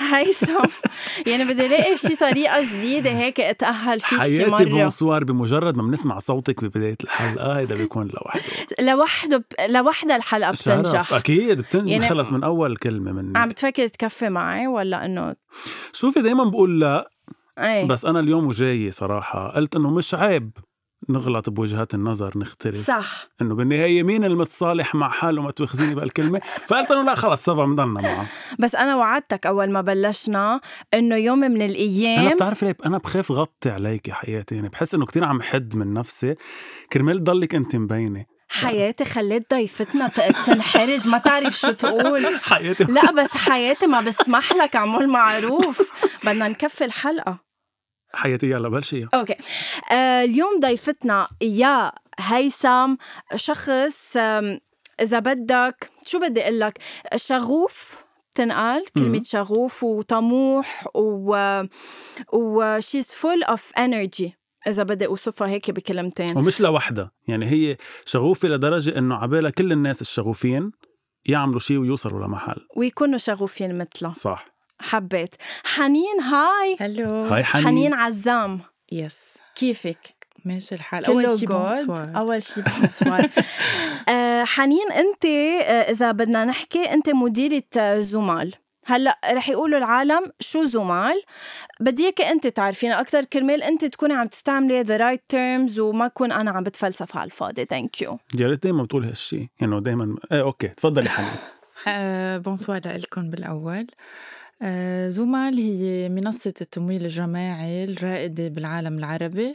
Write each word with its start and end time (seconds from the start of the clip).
هيثم 0.00 0.64
يعني 1.26 1.44
بدي 1.44 1.66
الاقي 1.66 1.96
شي 1.96 2.16
طريقه 2.16 2.62
جديده 2.62 3.10
هيك 3.10 3.40
اتاهل 3.40 4.00
فيك 4.00 4.24
شي 4.24 4.44
مره 4.46 4.56
حياتي 4.56 4.70
bonsoir 4.70 5.24
بمجرد 5.24 5.76
ما 5.76 5.82
بنسمع 5.82 6.18
صوتك 6.18 6.64
ببدايه 6.64 6.96
الحلقة 7.04 7.58
هيدا 7.58 7.74
بيكون 7.74 8.06
لوحده 8.14 8.42
لوحده 8.80 9.44
لوحدها 9.68 10.16
الحلقة 10.16 10.50
بتنجح 10.50 11.12
أكيد 11.12 11.60
بتنجح 11.60 11.92
يعني- 11.92 12.08
خلص 12.08 12.32
من 12.32 12.44
اول 12.44 12.76
كلمه 12.76 13.12
من 13.12 13.36
عم 13.36 13.48
بتفكر 13.48 13.86
تكفي 13.86 14.28
معي 14.28 14.66
ولا 14.66 15.04
انه 15.06 15.36
شوفي 15.92 16.22
دايما 16.22 16.44
بقول 16.44 16.80
لا 16.80 17.10
إيه 17.58 17.84
بس 17.84 18.04
أنا 18.04 18.20
اليوم 18.20 18.46
وجاي 18.46 18.90
صراحة 18.90 19.48
قلت 19.48 19.76
انه 19.76 19.90
مش 19.90 20.14
عيب 20.14 20.50
نغلط 21.08 21.50
بوجهات 21.50 21.94
النظر 21.94 22.38
نختلف. 22.38 22.86
صح. 22.86 23.28
إنه 23.42 23.54
بالنهاية 23.54 24.02
مين 24.02 24.24
المتصالح 24.24 24.94
مع 24.94 25.08
حاله 25.08 25.42
ما 25.42 25.50
تواخذيني 25.50 25.94
بهالكلمة؟ 25.94 26.40
فقلت 26.66 26.90
إنه 26.90 27.02
لا 27.02 27.14
خلص 27.14 27.44
سبا 27.44 27.64
بنضلنا 27.64 28.00
معه. 28.00 28.26
بس 28.58 28.74
أنا 28.74 28.96
وعدتك 28.96 29.46
أول 29.46 29.70
ما 29.70 29.80
بلشنا 29.80 30.60
إنه 30.94 31.16
يوم 31.16 31.38
من 31.38 31.54
أنا 31.62 31.64
الأيام 31.64 32.34
بتعرفي 32.34 32.66
ليه؟ 32.66 32.76
أنا 32.86 32.98
بخاف 32.98 33.32
غطي 33.32 33.70
عليك 33.70 34.08
يا 34.08 34.14
حياتي. 34.14 34.54
يعني 34.54 34.68
بحس 34.68 34.94
إنه 34.94 35.06
كتير 35.06 35.24
عم 35.24 35.42
حد 35.42 35.76
من 35.76 35.94
نفسي. 35.94 36.34
كرمال 36.92 37.18
تضلك 37.18 37.54
أنت 37.54 37.76
مبينة. 37.76 38.24
حياتي 38.48 39.04
خليت 39.04 39.54
ضيفتنا 39.54 40.08
تنحرج 40.46 41.08
ما 41.08 41.18
تعرف 41.18 41.58
شو 41.58 41.70
تقول. 41.70 42.26
حياتي 42.50 42.84
لا 42.84 43.12
بس 43.12 43.36
حياتي 43.36 43.86
ما 43.86 44.00
بسمح 44.00 44.52
لك 44.52 44.76
اعمل 44.76 45.08
معروف. 45.08 45.82
بدنا 46.24 46.48
نكفي 46.48 46.84
الحلقة. 46.84 47.49
حياتي 48.12 48.50
يلا 48.50 48.68
بلشي. 48.68 49.06
أوكي. 49.14 49.36
آه 49.92 50.24
اليوم 50.24 50.60
ضيفتنا 50.60 51.28
يا 51.42 51.92
هيثم 52.18 52.94
شخص 53.36 54.16
إذا 55.00 55.18
بدك 55.18 55.90
شو 56.06 56.18
بدي 56.18 56.42
أقول 56.42 56.60
لك؟ 56.60 56.78
شغوف 57.16 58.04
تنقال 58.34 58.84
كلمة. 58.92 59.22
شغوف 59.24 59.84
وطموح 59.84 60.88
و 60.94 61.62
و 62.32 62.80
she's 62.80 63.06
full 63.06 63.54
of 63.54 63.60
energy. 63.78 64.30
إذا 64.66 64.82
بدي 64.82 65.06
أوصفها 65.06 65.48
هيك 65.48 65.70
بكلمتين. 65.70 66.38
ومش 66.38 66.60
لوحدها. 66.60 67.10
يعني 67.28 67.46
هي 67.46 67.76
شغوفة 68.06 68.48
لدرجة 68.48 68.98
إنه 68.98 69.14
عبالها 69.14 69.50
كل 69.50 69.72
الناس 69.72 70.00
الشغوفين 70.00 70.72
يعملوا 71.24 71.58
شيء 71.58 71.78
ويوصلوا 71.78 72.26
لمحل. 72.26 72.66
ويكونوا 72.76 73.18
شغوفين 73.18 73.78
مثلها. 73.78 74.12
صح. 74.12 74.44
حبيت. 74.80 75.34
حنين 75.64 76.20
هاي. 76.20 76.76
hello. 76.80 77.24
hi 77.24 77.44
حنين, 77.44 77.66
حنين 77.66 77.94
عزام. 77.94 78.60
yes. 78.92 79.18
كيفك؟ 79.54 80.14
ماشي 80.44 80.74
الحال. 80.74 81.04
أول 81.04 81.38
شيء. 81.38 81.48
bonsoir 81.48 82.12
أول 82.16 82.42
شيء 82.42 82.64
bonsoir 82.64 83.28
آه، 84.08 84.44
حنين 84.44 84.92
أنت 84.92 85.24
آه، 85.24 85.90
إذا 85.90 86.12
بدنا 86.12 86.44
نحكي 86.44 86.82
أنت 86.92 87.10
مديرة 87.10 87.62
آه، 87.78 88.00
زومال. 88.00 88.54
هلأ 88.86 89.18
رح 89.30 89.48
يقولوا 89.48 89.78
العالم 89.78 90.32
شو 90.40 90.64
زومال. 90.64 91.22
بدي 91.80 92.02
اياك 92.04 92.20
أنت 92.20 92.46
تعرفينا 92.46 93.00
أكثر 93.00 93.24
كرمال 93.24 93.62
أنت 93.62 93.84
تكوني 93.84 94.14
عم 94.14 94.26
تستعملي 94.26 94.82
the 94.82 94.96
right 94.96 95.22
terms 95.28 95.78
وما 95.78 96.06
أكون 96.06 96.32
أنا 96.32 96.50
عم 96.50 96.62
بتفلسف 96.62 97.16
على 97.16 97.24
الفاضي 97.24 97.64
thank 97.64 98.02
you 98.02 98.18
يا 98.38 98.46
ريت 98.46 98.62
دايما 98.62 98.82
بتقول 98.82 99.04
هالشيء 99.04 99.46
انه 99.62 99.80
دايما. 99.80 100.16
إيه 100.32 100.40
okay 100.42 100.68
تفضلي 100.68 101.08
حنين. 101.08 101.30
آه 101.88 102.38
bonsoir 102.38 102.80
لكم 102.86 103.30
بالأول. 103.30 103.86
آه 104.62 105.08
زومال 105.08 105.54
هي 105.58 106.08
منصة 106.08 106.54
التمويل 106.60 107.04
الجماعي 107.04 107.84
الرائدة 107.84 108.48
بالعالم 108.48 108.98
العربي. 108.98 109.54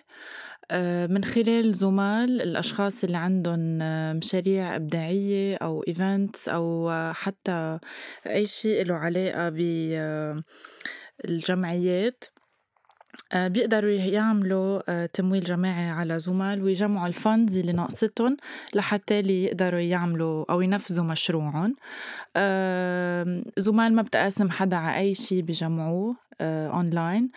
آه 0.71 1.07
من 1.07 1.23
خلال 1.25 1.73
زومال 1.75 2.41
الأشخاص 2.41 3.03
اللي 3.03 3.17
عندهم 3.17 3.79
آه، 3.81 4.13
مشاريع 4.13 4.75
إبداعية 4.75 5.57
أو 5.57 5.83
events 5.87 6.49
أو 6.49 6.91
حتى 7.13 7.79
أي 8.27 8.45
شيء 8.45 8.85
له 8.85 8.95
علاقة 8.95 9.49
بالجمعيات 11.23 12.23
بيقدروا 13.35 13.91
يعملوا 13.91 14.81
آه، 14.89 15.05
تمويل 15.05 15.43
جماعي 15.43 15.89
على 15.89 16.19
زومال 16.19 16.63
ويجمعوا 16.63 17.07
ال 17.07 17.16
funds 17.16 17.57
اللي 17.57 17.71
ناقصتهم 17.71 18.37
لحتى 18.75 19.19
اللي 19.19 19.43
يقدروا 19.43 19.79
يعملوا 19.79 20.45
أو 20.49 20.61
ينفذوا 20.61 21.05
مشروعهم. 21.05 21.75
آم، 22.37 23.43
زومال 23.57 23.93
ما 23.95 24.01
بتقاسم 24.01 24.49
حدا 24.49 24.75
على 24.75 24.97
أي 24.97 25.13
شيء 25.15 25.41
بجمعوه 25.41 26.15
آه، 26.41 26.67
أونلاين 26.67 27.31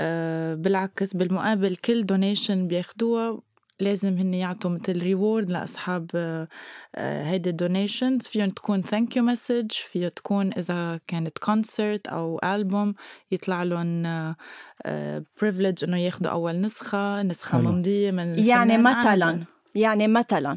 آه، 0.00 0.54
بالعكس 0.54 1.16
بالمقابل 1.16 1.76
كل 1.76 2.06
donation 2.06 2.66
بياخدوها 2.66 3.40
لازم 3.80 4.18
هن 4.18 4.34
يعطوا 4.34 4.70
مثل 4.70 5.02
reward 5.02 5.50
لأصحاب 5.50 6.10
آه، 6.14 6.48
آه، 6.94 7.24
هيدي 7.24 7.50
ال 7.50 7.58
donations 7.58 8.26
فيهم 8.26 8.50
تكون 8.50 8.82
thank 8.82 9.16
you 9.16 9.22
message 9.22 9.70
فيها 9.70 10.08
تكون 10.08 10.52
إذا 10.52 11.00
كانت 11.06 11.38
concert 11.38 12.06
أو 12.06 12.40
البوم 12.44 12.94
يطلع 13.30 13.62
لهم 13.62 14.34
privilege 15.40 15.84
إنه 15.84 15.96
ياخذوا 15.96 16.32
أول 16.32 16.60
نسخة 16.60 17.22
نسخة. 17.22 17.60
ممضية 17.60 18.10
من 18.10 18.38
يعني 18.38 18.76
الفنان 18.76 18.82
مثلا 18.82 19.26
عادة. 19.26 19.46
يعني 19.74 20.08
مثلا 20.08 20.56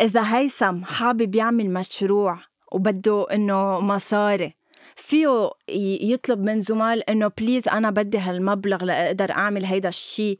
إذا 0.00 0.36
هيثم 0.36 0.84
حابب 0.84 1.34
يعمل 1.34 1.70
مشروع 1.70 2.38
وبده 2.72 3.26
إنه 3.32 3.80
مصاري 3.80 4.54
فيه 4.96 5.50
يطلب 6.02 6.38
من 6.38 6.60
زومال 6.60 7.10
إنه 7.10 7.30
please 7.38 7.68
أنا 7.68 7.90
بدي 7.90 8.18
هالمبلغ 8.18 8.84
لأقدر 8.84 9.30
أعمل 9.30 9.64
هيدا 9.64 9.88
الشيء 9.88 10.38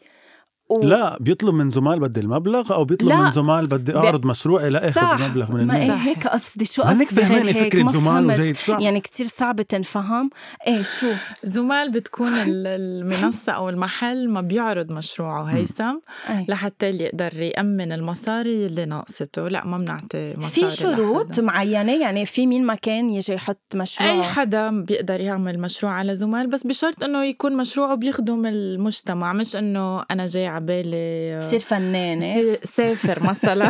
و... 0.69 0.83
لا 0.83 1.17
بيطلب 1.21 1.55
من 1.55 1.69
زمال 1.69 2.01
بدي 2.01 2.21
المبلغ 2.21 2.73
أو 2.75 2.85
بيطلب 2.85 3.09
لا. 3.09 3.17
من 3.17 3.31
زمال 3.31 3.67
بدي 3.69 3.97
أعرض 3.97 4.25
مشروعي 4.27 4.71
لا 4.71 4.91
صح. 4.91 5.03
اخذ 5.03 5.31
مبلغ 5.31 5.53
من 5.53 5.67
ما 5.67 5.77
إيه 5.77 5.83
الناس 5.83 5.99
هيك 5.99 6.27
قصدي 6.27 6.65
شو 6.65 6.83
قصدي 6.83 7.07
فهماني 7.07 7.51
هيك 7.55 7.57
فكرة 7.73 7.83
ما 7.83 7.93
زمال. 7.93 8.25
وجاي 8.27 8.55
شو 8.55 8.73
يعني 8.73 9.01
كتير 9.01 9.27
صعب 9.27 9.63
تنفهم 9.63 10.31
إيه 10.67 10.83
شو 10.83 11.07
زمال 11.45 11.91
بتكون 11.91 12.29
ال- 12.35 12.67
المنصة 12.67 13.53
أو 13.53 13.69
المحل 13.69 14.29
ما 14.31 14.41
بيعرض 14.41 14.93
مشروعه 14.93 15.43
هيثم 15.43 15.95
أي. 16.29 16.45
لحتى 16.49 16.89
اللي 16.91 17.05
يقدر 17.05 17.43
يأمن 17.43 17.93
المصاري 17.93 18.67
اللي 18.67 18.85
ناقصته 18.85 19.49
لا 19.49 19.67
ما 19.67 19.79
بنعطي 19.79 20.35
مصاري 20.37 20.71
في 20.71 20.77
شروط 20.77 21.31
لحدا. 21.31 21.43
معينة 21.43 21.93
يعني 22.03 22.27
في 22.27 22.47
مين 22.47 22.67
ما 22.67 22.75
كان 22.75 23.11
يجي 23.11 23.33
يحط 23.33 23.61
مشروع 23.75 24.11
أي 24.11 24.23
حدا 24.23 24.83
بيقدر 24.85 25.21
يعمل 25.21 25.59
مشروع 25.61 25.93
على 25.93 26.15
زومال 26.15 26.47
بس 26.47 26.67
بشرط 26.67 27.03
إنه 27.05 27.25
يكون 27.25 27.57
مشروعه 27.57 27.95
بيخدم 27.95 28.47
المجتمع 28.47 29.33
مش 29.33 29.57
إنه 29.57 30.03
أنا 30.11 30.27
جاي 30.27 30.47
عبالي 30.63 31.29
يصير 31.39 31.59
فنانة 31.59 32.21
سي- 32.35 32.59
سافر 32.65 33.23
مثلا. 33.29 33.69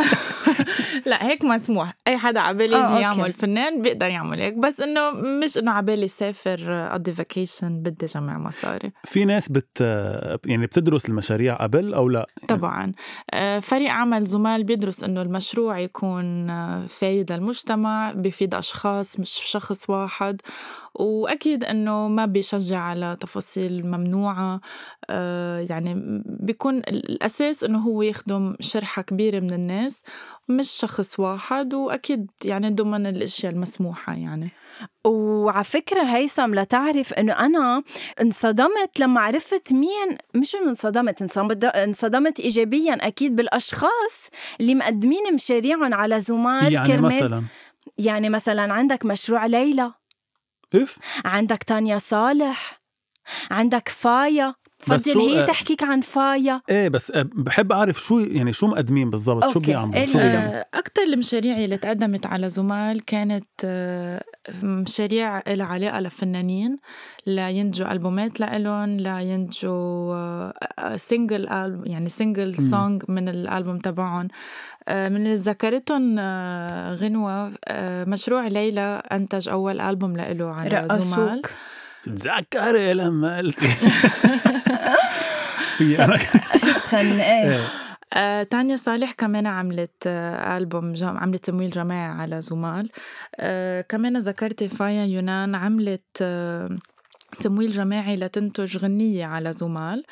لا 1.07 1.27
هيك 1.27 1.45
مسموح. 1.45 1.95
أي 2.07 2.19
حدا 2.19 2.41
عبالي 2.41 2.77
آه، 2.77 2.79
يجي 2.79 2.89
أوكي. 2.89 3.01
يعمل 3.03 3.33
فنان 3.33 3.83
بيقدر 3.83 4.07
يعمل 4.07 4.41
هيك. 4.41 4.55
بس 4.55 4.81
إنه 4.81 5.11
مش 5.11 5.59
إنه 5.59 5.71
عبالي 5.73 6.09
سافر 6.09 6.59
اقضي 6.69 7.13
vacation 7.13 7.83
بدي 7.83 8.07
جمع 8.07 8.39
مصاري. 8.39 8.93
في 9.05 9.25
ناس 9.25 9.49
بت 9.49 9.81
يعني 10.47 10.67
بتدرس 10.67 11.09
المشاريع 11.09 11.55
قبل 11.57 11.95
أو 11.95 12.09
لا؟ 12.09 12.27
طبعا. 12.49 12.93
آه، 13.35 13.59
فريق 13.59 13.91
عمل 13.91 14.25
زومال 14.25 14.65
بيدرس 14.65 15.05
إنه 15.05 15.23
المشروع 15.23 15.79
يكون 15.79 16.51
آه، 16.51 16.87
فايد 16.87 17.33
للمجتمع 17.33 18.13
بيفيد 18.13 18.55
أشخاص 18.55 19.21
مش 19.21 19.31
شخص 19.45 19.91
واحد. 19.91 20.41
وأكيد 20.99 21.65
إنه 21.65 22.09
ما 22.09 22.27
بيشجع 22.27 22.79
على 22.79 23.17
تفاصيل 23.21 23.87
ممنوعة 23.87 24.61
آه، 25.11 25.61
يعني 25.71 26.23
بيكون 26.27 26.79
الأساس 26.79 27.65
إنه 27.65 27.79
هو 27.79 28.03
يخدم 28.03 28.55
شرحة 28.61 29.03
كبيرة 29.03 29.41
من 29.41 29.53
الناس 29.53 30.03
مش 30.49 30.71
شخص 30.71 31.21
واحد 31.21 31.75
وأكيد 31.75 32.31
يعني 32.45 32.71
ضمن 32.71 33.07
الأشياء 33.07 33.53
المسموحة 33.53 34.15
يعني. 34.15 34.51
وعلى 35.05 35.65
فكرة 35.65 36.03
هيثم 36.03 36.55
لتعرف 36.55 37.13
إنه 37.13 37.33
أنا 37.33 37.83
انصدمت 38.21 39.01
لما 39.01 39.21
عرفت 39.21 39.73
مين 39.73 40.19
مش 40.35 40.55
إنه 40.55 40.69
انصدمت 40.69 41.23
انصدمت, 41.23 41.65
انصدمت 41.65 42.41
ايجابيا 42.41 42.95
أكيد 43.07 43.37
بالأشخاص 43.37 44.31
اللي 44.61 44.75
مقدمين 44.75 45.35
مشاريعهم 45.35 45.95
على 45.95 46.21
زمال 46.21 46.73
يعني 46.73 46.89
كرمال 46.89 47.17
مثلا؟ 47.17 47.45
يعني 47.99 48.29
مثلا 48.29 48.73
عندك 48.73 49.05
مشروع 49.05 49.47
ليلى. 49.47 49.93
إف؟ 50.75 50.99
عندك 51.25 51.63
تانيا 51.63 51.99
صالح 51.99 52.81
عندك 53.51 53.89
فايا 53.89 54.55
بتفضل 54.81 55.21
هي 55.21 55.43
آه، 55.43 55.47
تحكيك 55.47 55.83
عن 55.83 56.01
فايا. 56.01 56.61
إيه 56.71 56.89
بس 56.89 57.11
آه، 57.11 57.27
بحب 57.35 57.73
أعرف 57.73 58.01
شو 58.01 58.19
يعني 58.19 58.53
شو 58.53 58.67
مقدمين 58.67 59.11
بالضبط 59.11 59.53
شو. 59.53 59.61
بيعملوا 59.61 60.05
شو 60.05 60.19
بيعملوا 60.19 60.63
أكتر 60.75 61.03
المشاريع 61.03 61.59
اللي 61.59 61.77
تقدمت 61.77 62.27
على 62.27 62.49
زومال 62.49 63.05
كانت 63.05 63.47
آه، 63.65 64.23
مشاريع 64.63 65.43
لها 65.49 65.67
علاقة 65.67 66.01
لفنانين 66.01 66.77
لينتجوا 67.27 67.93
ألبومات 67.93 68.41
لإلهم 68.41 68.97
لينتجوا 68.97 70.97
single 70.97 71.45
يعني 71.85 72.09
single 72.09 72.49
مم. 72.61 72.71
song 72.71 73.03
من 73.09 73.29
الألبوم 73.29 73.79
تبعهم. 73.79 74.29
من 74.89 75.17
اللي 75.17 75.35
ذكرتهم 75.35 76.19
غنوة 76.95 77.53
آه، 77.65 78.05
مشروع 78.05 78.47
ليلى 78.47 79.03
أنتج 79.13 79.49
أول 79.49 79.81
ألبوم 79.81 80.17
لإله 80.17 80.51
على 80.51 80.87
زمال. 81.01 81.43
تتذكري 82.03 82.95
لما 82.95 83.41
قلت 85.79 85.83
في 85.83 86.05
أنا 86.05 86.19
تغني 86.91 87.23
إيه. 87.23 87.53
إيه. 87.53 87.61
آه، 88.15 88.43
تانيا 88.43 88.77
صالح 88.77 89.13
كمان 89.13 89.47
عملت 89.47 90.07
آه، 90.07 90.59
ألبوم 90.59 90.93
جم... 90.93 91.17
عملت 91.17 91.45
تمويل 91.45 91.71
جماعي 91.71 92.21
على 92.21 92.43
زمال 92.43 92.91
آه، 93.37 93.81
كمان 93.81 94.19
ذكرتي 94.19 94.69
فايا 94.69 95.05
يونان 95.05 95.55
عملت 95.55 96.05
آه، 96.23 96.79
تمويل 97.41 97.71
جماعي 97.71 98.17
لتنتج 98.17 98.79
غنية 98.79 99.27
على 99.27 99.53
زمال 99.53 100.05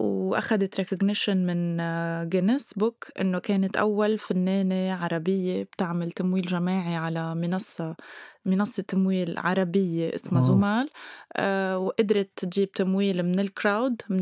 وأخذت 0.00 0.76
recognition 0.76 1.46
من 1.46 1.80
Guinness 2.28 2.74
Book 2.74 3.06
إنه 3.20 3.38
كانت 3.38 3.76
أول 3.76 4.18
فنانة 4.18 4.92
عربية 4.94 5.62
بتعمل 5.62 6.12
تمويل 6.12 6.46
جماعي 6.46 6.96
على 6.96 7.34
منصة 7.34 7.96
منصة 8.44 8.82
تمويل 8.82 9.38
عربية 9.38 10.14
اسمها 10.14 10.42
واو. 10.42 10.52
زومال 10.52 10.88
آه 11.36 11.78
وقدرت 11.78 12.30
تجيب 12.36 12.72
تمويل 12.72 13.22
من 13.22 13.40
ال 13.40 13.50
crowd 13.50 14.02
من 14.08 14.20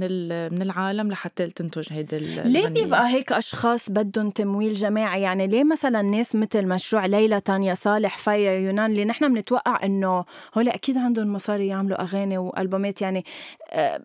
من 0.54 0.62
العالم 0.62 1.10
لحتى 1.10 1.46
تنتج 1.46 1.92
هيدي 1.92 2.18
ليه 2.18 2.42
الغنية. 2.42 2.68
بيبقى 2.84 3.08
هيك 3.08 3.32
أشخاص 3.32 3.90
بدهم 3.90 4.30
تمويل 4.30 4.74
جماعي 4.74 5.22
يعني 5.22 5.46
ليه 5.46 5.64
مثلا 5.64 6.02
ناس 6.02 6.34
مثل 6.36 6.66
مشروع 6.66 7.06
ليلى 7.06 7.40
تانيا 7.40 7.74
صالح 7.74 8.18
فايا 8.18 8.52
يونان 8.52 8.90
اللي 8.90 9.04
نحن 9.04 9.34
بنتوقع 9.34 9.84
إنه 9.84 10.24
هول 10.54 10.68
أكيد 10.68 10.96
عندهم 10.98 11.32
مصاري 11.32 11.66
يعملوا 11.66 12.02
أغاني 12.02 12.38
وألبومات 12.38 13.02
يعني 13.02 13.24
آه 13.70 14.00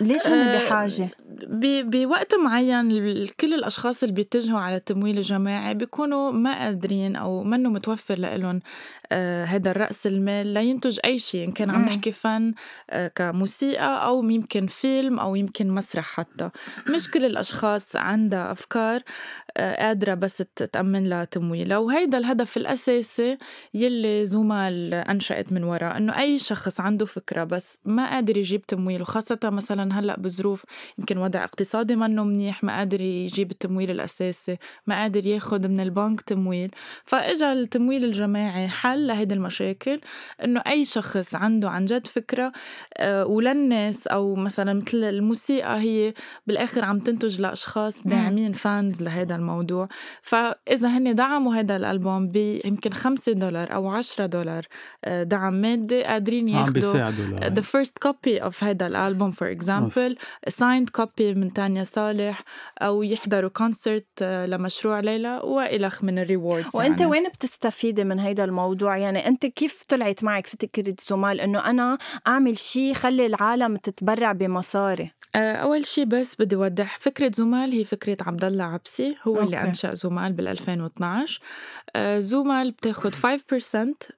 ليش 0.00 0.26
هن 0.26 0.32
آه، 0.32 0.66
بحاجة؟ 0.66 1.08
ب- 1.46 1.90
بوقت 1.90 2.34
معين 2.34 3.26
كل 3.40 3.54
الأشخاص 3.54 4.02
اللي 4.02 4.14
بيتجهوا 4.14 4.58
على 4.60 4.76
التمويل 4.76 5.18
الجماعي 5.18 5.74
بيكونوا 5.74 6.30
ما 6.30 6.58
قادرين 6.58 7.16
أو 7.16 7.42
منه 7.42 7.68
متوفر 7.70 8.18
لهم 8.18 8.60
هذا 9.44 9.70
الراس 9.70 10.06
المال 10.06 10.46
لينتج 10.46 10.98
أي 11.04 11.18
شيء 11.18 11.44
إن 11.48 11.52
كان 11.52 11.70
عم. 11.70 11.82
نحكي 11.84 12.12
فن 12.12 12.52
آه، 12.90 13.08
كموسيقى 13.08 14.04
أو 14.06 14.30
يمكن 14.30 14.66
فيلم 14.66 15.20
أو 15.20 15.34
يمكن 15.36 15.70
مسرح 15.70 16.04
حتى. 16.04 16.50
مش 16.94 17.10
كل 17.10 17.24
الأشخاص 17.24 17.96
عندها 17.96 18.52
أفكار 18.52 19.00
آه، 19.56 19.86
قادرة 19.86 20.14
بس 20.14 20.36
ت- 20.36 20.62
تأمن 20.62 21.08
لها 21.08 21.24
تمويلها. 21.24 21.78
وهيدا 21.78 22.18
الهدف 22.18 22.56
الأساسي 22.56 23.38
يلي 23.74 24.24
زومال 24.24 24.94
أنشأت 24.94 25.52
من 25.52 25.64
وراء 25.64 25.96
إنه 25.96 26.18
أي 26.18 26.38
شخص 26.38 26.80
عنده 26.80 27.06
فكرة 27.06 27.44
بس 27.44 27.78
ما 27.84 28.10
قادر 28.10 28.36
يجيب 28.36 28.66
تمويل 28.66 29.02
وخاصة 29.02 29.38
مثلا 29.44 29.98
هلأ 30.00 30.20
بظروف 30.20 30.64
يمكن 30.98 31.18
وضع 31.18 31.44
اقتصادي 31.44 31.96
منه 31.96 32.24
منيح 32.24 32.64
ما 32.64 32.76
قادر 32.78 33.00
يجيب 33.00 33.50
التمويل 33.50 33.90
الأساسي 33.90 34.56
ما 34.86 35.00
قادر 35.00 35.26
ياخد 35.26 35.66
من 35.66 35.80
البنك 35.80 36.20
تمويل. 36.20 36.70
فإجا 37.04 37.52
التمويل 37.52 38.04
الجماعي 38.04 38.68
حل 38.68 39.01
لهيدي 39.06 39.34
المشاكل 39.34 40.00
إنه 40.44 40.62
أي 40.66 40.84
شخص 40.84 41.34
عنده 41.34 41.70
عن 41.70 41.84
جد 41.84 42.06
فكرة 42.06 42.52
آه، 42.96 43.26
وللناس 43.26 44.06
أو 44.06 44.34
مثلا 44.34 44.72
مثل 44.72 45.04
الموسيقى 45.04 45.80
هي 45.80 46.14
بالآخر 46.46 46.84
عم 46.84 46.98
تنتج 46.98 47.40
لأشخاص. 47.40 48.06
داعمين 48.06 48.52
فانز 48.52 49.02
لهذا 49.02 49.36
الموضوع 49.36 49.88
فإذا 50.22 50.88
هن 50.88 51.14
دعموا 51.14 51.54
هذا 51.54 51.76
الألبوم 51.76 52.28
بيمكن 52.28 52.92
5 52.92 53.32
دولار 53.32 53.74
أو 53.74 53.88
10 53.88 54.26
دولار 54.26 54.66
آه، 55.04 55.22
دعم 55.22 55.54
مادي 55.54 56.02
قادرين 56.02 56.48
ياخذوا 56.48 57.10
the 57.48 57.62
first 57.62 58.08
copy 58.08 58.42
of 58.42 58.54
هيدا 58.60 58.86
الألبوم 58.86 59.32
for 59.32 59.56
example 59.56 60.14
signed 60.50 61.00
copy 61.00 61.22
من 61.36 61.52
تانيا 61.52 61.84
صالح 61.84 62.44
أو 62.82 63.02
يحضروا 63.02 63.50
concert 63.50 64.22
لمشروع 64.22 65.00
ليلى 65.00 65.40
وإلخ 65.44 66.04
من 66.04 66.18
ال 66.18 66.25
rewards 66.25 66.76
وأنت 66.76 67.00
يعني. 67.00 67.10
وين 67.10 67.28
بتستفيدي 67.28 68.04
من 68.04 68.18
هيدا 68.18 68.44
الموضوع 68.44 68.91
يعني 68.96 69.28
أنت 69.28 69.46
كيف 69.46 69.84
طلعت 69.88 70.24
معك 70.24 70.46
فكره 70.46 70.94
زومال 71.08 71.40
إنه 71.40 71.70
أنا 71.70 71.98
أعمل 72.26 72.58
شيء 72.58 72.94
خلي 72.94 73.26
العالم 73.26 73.76
تتبرع 73.76 74.32
بمصاري 74.32 75.10
آه، 75.34 75.52
أول 75.52 75.86
شي 75.86 76.04
بس 76.04 76.36
بدي 76.38 76.56
أوضح 76.56 76.98
فكرة 77.00 77.30
زومال 77.34 77.72
هي 77.72 77.84
فكرة 77.84 78.16
عبد 78.20 78.44
الله 78.44 78.64
عبسي 78.64 79.16
هو 79.22 79.34
okay. 79.34 79.44
اللي 79.44 79.56
okay. 79.56 79.68
أنشأ 79.68 79.94
زومال 79.94 80.32
بال 80.32 80.48
2012 80.48 81.40
آه، 81.96 82.18
زومال 82.18 82.70
بتاخد 82.70 83.14
5% 83.14 83.18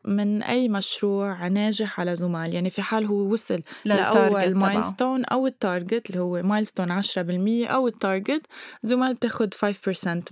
من 0.05 0.43
أي 0.43 0.69
مشروع 0.69 1.49
ناجح 1.49 2.01
على 2.01 2.17
زومال 2.17 2.55
يعني 2.55 2.71
في 2.71 2.83
حال 2.83 3.07
هو 3.07 3.33
وصل 3.33 3.63
تبعه. 3.85 4.49
milestone 4.49 5.25
أو 5.25 5.47
ال 5.47 5.56
target 5.56 6.11
اللي 6.11 6.21
هو 6.21 6.43
milestone 6.43 7.03
10% 7.03 7.67
أو 7.67 7.89
ال 7.89 7.97
target 7.97 8.47
زومال 8.83 9.15
بتاخد 9.15 9.55
5% 9.55 9.67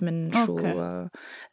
من 0.01 0.33
شو 0.33 0.53
okay. 0.53 0.67
آه، 0.67 1.11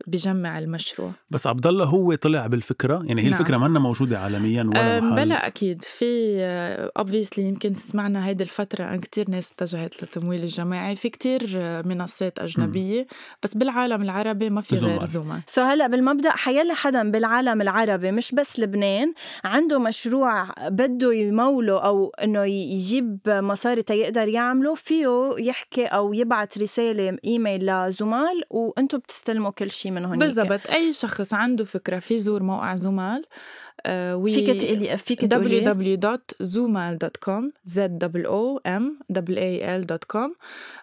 بجمع 0.07 0.59
المشروع 0.59 1.12
بس 1.30 1.47
عبد 1.47 1.68
الله 1.68 1.85
هو 1.85 2.15
طلع 2.15 2.47
بالفكرة 2.47 2.78
يعني 2.85 3.21
هي 3.21 3.29
نعم. 3.29 3.39
الفكرة 3.39 3.57
منا 3.57 3.79
موجودة 3.79 4.19
عالميا 4.19 4.63
ولا 4.63 4.99
محل؟ 4.99 5.15
بلا 5.15 5.47
أكيد. 5.47 5.83
في 5.83 6.39
obviously 6.97 7.45
يمكن 7.45 7.73
سمعنا 7.73 8.27
هيدي 8.27 8.43
الفترة 8.43 8.95
كتير 8.95 9.29
ناس 9.29 9.51
اتجهت 9.51 10.03
للتمويل 10.03 10.43
الجماعي. 10.43 10.95
في 10.95 11.09
كتير 11.09 11.51
آه، 11.55 11.81
منصات 11.81 12.39
أجنبية. 12.39 13.07
بس 13.43 13.53
بالعالم 13.53 14.01
العربي 14.01 14.49
ما 14.49 14.61
في 14.61 14.75
غير 14.75 14.97
زومال. 14.97 15.09
زومال 15.13 15.41
so 15.47 15.61
هلأ 15.61 15.87
بالمبدأ 15.87 16.31
حيلا 16.31 16.73
حدا 16.73 17.11
بالعالم 17.11 17.61
العربي 17.61 18.11
مش 18.11 18.35
بس 18.35 18.59
لبنان 18.59 19.13
عنده 19.43 19.79
مشروع 19.79 20.47
بده 20.69 21.13
يموله 21.13 21.79
أو 21.79 22.09
إنه 22.23 22.45
يجيب 22.45 23.19
مصاري 23.27 23.83
تيقدر 23.83 24.27
يعمله 24.27 24.75
فيه 24.75 25.29
يحكي 25.37 25.85
أو 25.85 26.13
يبعت 26.13 26.57
رسالة 26.57 27.17
إيميل 27.25 27.65
لزومال 27.65 28.44
وأنتم 28.49 28.97
بتستلموا 28.97 29.51
كل 29.51 29.71
شيء 29.71 29.91
من 29.91 30.05
هونيك 30.05 30.19
بالضبط. 30.19 30.69
أي 30.69 30.93
شخص 30.93 31.33
عنده 31.33 31.65
فكرة 31.65 31.99
في 31.99 32.19
زور 32.19 32.43
موقع 32.43 32.58
زومال 32.75 33.25
آه، 33.85 34.15
وي- 34.15 34.33
فيك 34.33 34.50
تقولي 34.61 34.97
فيك 34.97 35.21
تقولي 35.25 35.97
www.zumal.com 35.97 37.44
z 37.71 37.79
o 38.27 38.59
m 38.67 38.83
a 39.38 39.61
l.com 39.81 40.31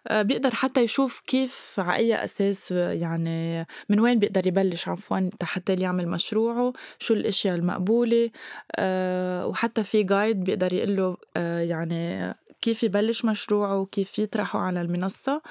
آه، 0.08 0.23
بيقدر 0.23 0.50
حتى 0.55 0.81
يشوف 0.81 1.20
كيف 1.26 1.75
على 1.78 1.96
أي 1.96 2.25
أساس 2.25 2.70
يعني 2.70 3.67
من 3.88 4.00
وين 4.00 4.19
بيقدر 4.19 4.46
يبلش 4.46 4.88
عفوا 4.88 5.31
حتى 5.43 5.75
يعمل 5.75 6.08
مشروعه 6.08 6.73
شو 6.99 7.14
الأشياء 7.14 7.55
المقبولة 7.55 8.31
آه، 8.76 9.46
وحتى 9.46 9.84
في 9.84 10.02
جايد 10.02 10.44
بيقدر 10.44 10.73
يقول 10.73 10.96
له 10.96 11.17
آه، 11.37 11.61
يعني 11.61 12.34
كيف 12.62 12.82
يبلش 12.82 13.25
مشروعه 13.25 13.78
وكيف 13.78 14.19
يطرحه 14.19 14.58
على 14.58 14.81
المنصة 14.81 15.43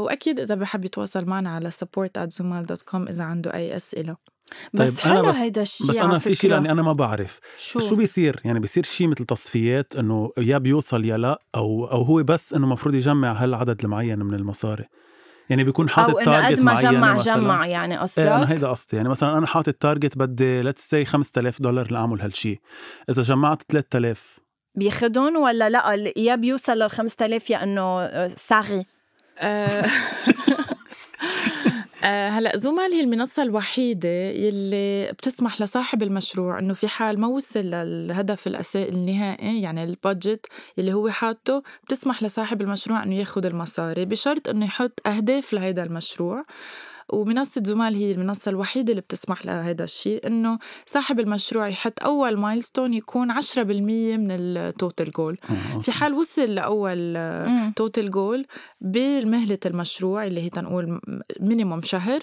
وأكيد 0.00 0.40
إذا 0.40 0.54
بحب 0.54 0.84
يتواصل 0.84 1.24
معنا 1.24 1.50
على 1.50 1.70
support@zumal.com 1.70 2.94
إذا 3.08 3.24
عنده 3.24 3.54
أي 3.54 3.76
أسئلة. 3.76 4.35
طيب، 4.78 4.88
أنا 4.88 5.14
حلو 5.14 5.22
بس- 5.28 5.36
هيدا 5.36 5.62
الشيء 5.62 5.88
بس 5.88 5.96
أنا 5.96 6.18
في 6.18 6.34
شيء 6.34 6.50
لأني 6.50 6.72
أنا 6.72 6.82
ما 6.82 6.92
بعرف. 6.92 7.38
شو, 7.58 7.78
شو 7.78 7.96
بيصير؟ 7.96 8.40
يعني 8.44 8.60
بيصير 8.60 8.84
شيء 8.84 9.08
مثل 9.08 9.24
تصفيات 9.24 9.96
إنه 9.96 10.30
يا 10.38 10.58
بيوصل 10.58 11.04
يا 11.04 11.16
لا 11.16 11.40
أو 11.54 11.84
أو 11.90 12.02
هو 12.02 12.22
بس 12.22 12.54
إنه 12.54 12.64
المفروض 12.64 12.94
يجمع 12.94 13.32
هالعدد 13.32 13.84
المعين 13.84 14.18
من 14.18 14.34
المصاري. 14.34 14.84
يعني 15.50 15.64
بيكون 15.64 15.88
حاطط 15.88 16.10
أو 16.10 16.18
إنه 16.18 16.36
قد 16.36 16.42
target 16.42 16.60
ما 16.60 16.74
جمع 16.74 17.14
مثلا. 17.14 17.34
جمع 17.34 17.66
يعني 17.66 17.96
قصدك؟ 17.98 18.18
إيه 18.18 18.36
أنا 18.36 18.52
هيدا 18.52 18.68
قصدي. 18.68 18.96
يعني 18.96 19.08
مثلا 19.08 19.38
أنا 19.38 19.46
حاطط 19.46 19.74
target 19.74 20.18
بدي 20.18 20.62
let's 20.62 20.90
say 20.90 21.04
5000 21.04 21.62
دولار 21.62 21.92
لأعمل 21.92 22.20
هالشيء 22.20 22.60
إذا 23.10 23.22
جمعت 23.22 23.62
3000 23.68 24.38
بياخدهم 24.74 25.36
ولا 25.36 25.68
لا؟ 25.68 26.12
يا 26.16 26.34
بيوصل 26.34 26.72
لل 26.78 26.90
5000 26.90 27.50
يا 27.50 27.62
إنه 27.62 27.82
آه، 28.00 28.28
ساغي. 28.28 28.86
آه، 29.38 29.82
هلأ 32.06 32.56
زومال 32.56 32.92
هي 32.92 33.00
المنصة 33.00 33.42
الوحيدة 33.42 34.08
يلي 34.08 35.12
بتسمح 35.12 35.60
لصاحب 35.60 36.02
المشروع 36.02 36.58
إنه 36.58 36.74
في 36.74 36.88
حال 36.88 37.20
ما 37.20 37.26
وصل 37.26 37.60
للهدف 37.60 38.46
الأساسي 38.46 38.88
النهائي 38.88 39.62
يعني 39.62 39.84
ال 39.84 39.93
budget 39.93 40.46
اللي 40.78 40.92
هو 40.92 41.08
حاطه 41.10 41.62
بتسمح 41.84 42.22
لصاحب 42.22 42.62
المشروع 42.62 43.02
إنه 43.02 43.14
ياخد 43.14 43.46
المصاري 43.46 44.04
بشرط 44.04 44.48
إنه 44.48 44.64
يحط 44.66 45.00
أهداف 45.06 45.52
لهيدا 45.52 45.82
المشروع. 45.84 46.44
ومنصة 47.12 47.62
زومال 47.64 47.94
هي 47.94 48.12
المنصة 48.12 48.48
الوحيدة 48.50 48.90
اللي 48.90 49.00
بتسمح 49.00 49.46
لهذا 49.46 49.84
الشيء 49.84 50.26
إنه 50.26 50.58
صاحب 50.86 51.20
المشروع 51.20 51.68
يحط 51.68 52.02
أول 52.02 52.36
milestone 52.36 52.94
يكون 52.94 53.32
10% 53.42 53.58
من 53.58 54.30
ال 54.30 54.43
total 54.43 55.10
goal 55.10 55.38
في 55.82 55.92
حال 55.92 56.14
وصل 56.14 56.42
لأول. 56.54 57.16
total 57.76 58.10
goal 58.10 58.46
بمهلة 58.80 59.58
المشروع 59.66 60.26
اللي 60.26 60.40
هي 60.42 60.48
تنقول 60.48 61.00
minimum 61.40 61.80
شهر 61.80 62.20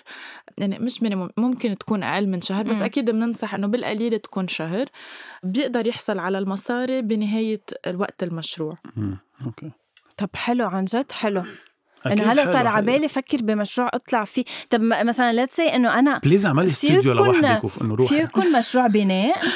يعني 0.57 0.79
مش 0.79 1.03
minimum 1.03 1.29
ممكن 1.37 1.77
تكون 1.77 2.03
أقل 2.03 2.27
من 2.27 2.41
شهر 2.41 2.63
بس. 2.63 2.81
أكيد 2.81 3.09
بننصح 3.09 3.53
إنه 3.53 3.67
بالقليل 3.67 4.19
تكون 4.19 4.47
شهر 4.47 4.85
بيقدر 5.43 5.87
يحصل 5.87 6.19
على 6.19 6.37
المصاري 6.37 7.01
بنهاية 7.01 7.61
وقت 7.95 8.23
المشروع 8.23 8.77
مم. 8.95 9.17
okay 9.45 9.72
طب 10.17 10.29
حلو 10.35 10.67
عن 10.67 10.85
جد 10.85 11.11
حلو 11.11 11.43
أنا 12.05 12.33
هلا 12.33 12.45
صار. 12.45 12.67
على 12.67 12.86
بالي 12.86 13.07
فكر 13.07 13.38
بمشروع 13.41 13.89
أطلع 13.93 14.24
فيه؟ 14.24 14.43
طب 14.69 14.81
مثلا 14.81 15.33
let's 15.33 15.45
say 15.45 15.63
إنه 15.63 16.00
أنا 16.00 16.19
please 16.24 16.45
اعملي 16.45 16.67
استوديو 16.67 17.13
لوحدك 17.13 17.62
وانه 17.81 17.95
روحي 17.95 18.15
في 18.15 18.22
يكون 18.22 18.51
مشروع 18.51 18.88
بناء. 18.88 19.38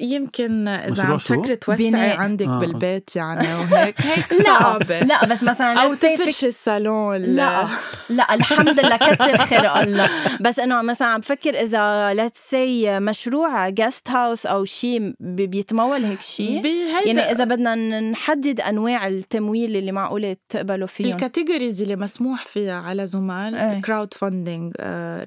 يمكن 0.00 0.68
إذا 0.68 0.90
مشروع 1.14 1.38
عم؟ 1.38 1.42
تفكري 1.44 1.56
توسعي. 1.56 2.10
عندك 2.10 2.46
آه. 2.46 2.58
بالبيت 2.58 3.16
يعني 3.16 3.54
وهيك 3.72 4.00
هيك 4.10 4.32
لا 4.32 4.44
صعبة 4.44 5.00
لا 5.00 5.24
بس 5.26 5.42
مثلا 5.42 5.94
فك- 5.94 5.98
تفرشي 6.02 6.46
الصالون 6.48 7.16
لا 7.16 7.68
لا 8.10 8.34
الحمد 8.34 8.80
لله 8.80 8.96
كتر 8.96 9.36
خير 9.38 9.82
الله 9.82 10.10
بس 10.40 10.58
إنه 10.58 10.82
مثلا 10.82 11.08
عم 11.08 11.20
بفكر 11.20 11.60
إذا 11.60 12.14
let's 12.14 12.50
say 12.50 13.00
مشروع 13.00 13.68
guest 13.68 14.10
house 14.10 14.46
أو 14.46 14.64
شيء 14.64 15.14
بيتمول 15.20 16.04
هيك 16.04 16.20
شيء 16.22 16.66
يعني 17.06 17.30
إذا 17.30 17.44
بدنا 17.44 18.00
نحدد 18.00 18.60
أنواع 18.60 19.06
التمويل 19.08 19.76
اللي 19.76 19.92
معقولة 19.92 20.36
تقبلوا 20.48 20.86
فيهم 20.86 21.08
ال 21.14 21.20
categories 21.20 21.82
اللي 21.82 21.96
مسموح 21.96 22.46
فيها 22.46 22.74
على 22.80 23.06
زومال 23.06 23.54
إيه. 23.54 23.80
crowdfunding 23.80 24.72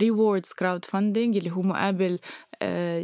rewards 0.02 0.54
crowdfunding 0.54 1.38
اللي 1.38 1.52
هو 1.52 1.62
مقابل 1.62 2.20
آه، 2.51 2.51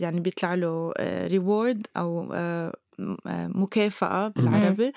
يعني 0.01 0.19
بيطلع 0.19 0.53
له 0.53 0.93
reward 1.27 1.87
أو 1.97 2.31
آه، 2.33 2.73
م- 2.99 3.15
آه، 3.27 3.47
مكافأة 3.47 4.27
بالعربي. 4.27 4.91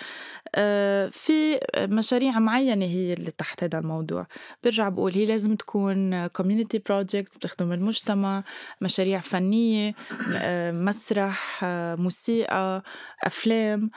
آه، 0.54 1.06
في 1.12 1.60
مشاريع 1.78 2.38
معينة 2.38 2.86
هي 2.86 3.12
اللي 3.12 3.30
تحت 3.30 3.64
هذا 3.64 3.78
الموضوع. 3.78 4.26
برجع 4.64 4.88
بقول 4.88 5.12
هي 5.14 5.26
لازم 5.26 5.56
تكون 5.56 6.28
community 6.28 6.78
projects 6.90 7.36
بتخدم 7.36 7.72
المجتمع 7.72 8.44
مشاريع 8.80 9.18
فنية 9.20 9.94
آه، 10.36 10.72
مسرح 10.72 11.60
آه، 11.64 11.94
موسيقى 11.94 12.82
أفلام. 13.24 13.84
آه، 13.84 13.90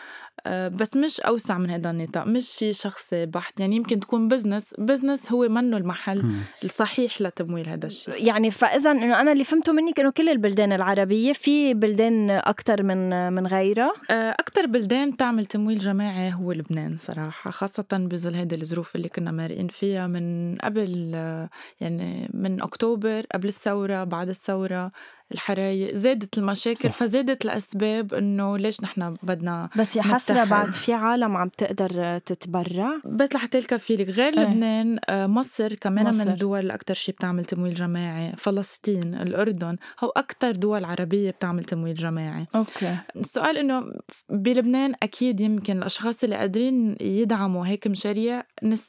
بس 0.47 0.97
مش 0.97 1.19
أوسع 1.19 1.57
من 1.57 1.69
هذا 1.69 1.89
النطاق 1.89 2.27
مش 2.27 2.45
شيء 2.45 2.73
شخصي 2.73 3.25
بحت. 3.25 3.59
يعني 3.59 3.75
يمكن 3.75 3.99
تكون 3.99 4.27
business 4.27 4.73
business 4.77 5.31
هو 5.31 5.49
منه 5.49 5.77
المحل. 5.77 6.23
الصحيح 6.63 7.21
لتمويل 7.21 7.69
هذا 7.69 7.87
الشيء 7.87 8.27
يعني 8.27 8.51
فإذا 8.51 8.91
إنه 8.91 9.21
أنا 9.21 9.31
اللي 9.31 9.43
فهمته 9.43 9.71
منك 9.71 9.99
انه 9.99 10.09
كل 10.09 10.29
البلدان 10.29 10.71
العربية 10.73 11.33
في 11.33 11.73
بلدان 11.73 12.29
أكثر 12.29 12.83
من 12.83 13.33
من 13.33 13.47
غيرها؟ 13.47 13.93
أكثر 14.09 14.65
بلدان 14.65 15.17
تعمل 15.17 15.45
تمويل 15.45 15.79
جماعي 15.79 16.33
هو 16.33 16.51
لبنان 16.51 16.97
صراحة 16.97 17.51
خاصة 17.51 17.85
بظل 17.91 18.33
هيدي 18.35 18.55
الظروف 18.55 18.95
اللي 18.95 19.09
كنا 19.09 19.31
مارقين 19.31 19.67
فيها 19.67 20.07
من 20.07 20.55
قبل 20.57 21.11
آه، 21.15 21.49
يعني 21.81 22.29
من 22.33 22.61
أكتوبر 22.61 23.25
قبل 23.33 23.47
الثورة 23.47 24.03
بعد 24.03 24.29
الثورة. 24.29 24.91
الحرايق 25.33 25.95
زادت 25.95 26.37
المشاكل 26.37 26.89
صح. 26.89 26.95
فزادت 26.95 27.45
الأسباب 27.45 28.13
إنه 28.13 28.57
ليش 28.57 28.81
نحن 28.81 29.13
بدنا 29.23 29.69
بس 29.77 29.95
يا 29.95 30.01
نتحد. 30.01 30.49
بعد 30.49 30.73
في 30.73 30.93
عالم 30.93 31.37
عم 31.37 31.49
تقدر 31.49 32.17
تتبرع 32.17 33.01
بس 33.05 33.35
لحتى 33.35 33.57
الكفي 33.57 33.95
لك 33.95 34.09
غير 34.09 34.33
إيه. 34.37 34.43
لبنان 34.43 34.99
آه، 35.09 35.27
مصر 35.27 35.73
كمان 35.73 36.07
مصر. 36.07 36.17
من 36.17 36.31
الدول 36.31 36.59
اللي 36.59 36.73
شيء 36.91 37.15
بتعمل 37.15 37.45
تمويل 37.45 37.73
جماعي 37.73 38.33
فلسطين 38.37 39.15
الأردن 39.15 39.77
هو 40.03 40.09
أكتر 40.09 40.51
دول 40.51 40.85
عربية 40.85 41.31
بتعمل 41.31 41.63
تمويل 41.63 41.95
جماعي 41.95 42.47
أوكي 42.55 42.97
السؤال 43.15 43.57
إنه 43.57 43.83
بلبنان 44.29 44.93
أكيد 45.03 45.39
يمكن 45.39 45.77
الأشخاص 45.77 46.23
اللي 46.23 46.35
قادرين 46.35 46.95
يدعموا 47.01 47.67
هيك 47.67 47.87
مشاريع 47.87 48.43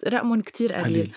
رقمهم 0.08 0.40
كتير 0.40 0.72
قليل 0.72 0.84
قليل 0.84 1.12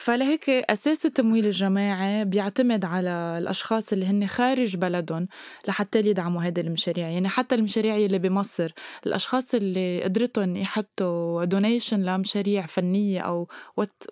فلهيك 0.00 0.50
أساس 0.50 1.06
التمويل 1.06 1.46
الجماعي 1.46 2.24
بيعتمد 2.24 2.84
على 2.84 3.10
الأشخاص 3.38 3.92
اللي 3.92 4.06
هن 4.06 4.26
خارج 4.26 4.76
بلدهم 4.76 5.28
لحتى 5.68 5.98
يدعموا 5.98 6.42
هذه 6.42 6.60
المشاريع. 6.60 7.08
يعني 7.08 7.28
حتى 7.28 7.54
المشاريع 7.54 7.96
اللي 7.96 8.18
بمصر 8.18 8.72
الأشخاص 9.06 9.54
اللي 9.54 10.02
قدرتهم 10.04 10.56
يحطوا 10.56 11.44
donation 11.44 12.02
لمشاريع 12.02 12.66
فنية 12.66 13.20
أو 13.20 13.48
what 13.76 14.02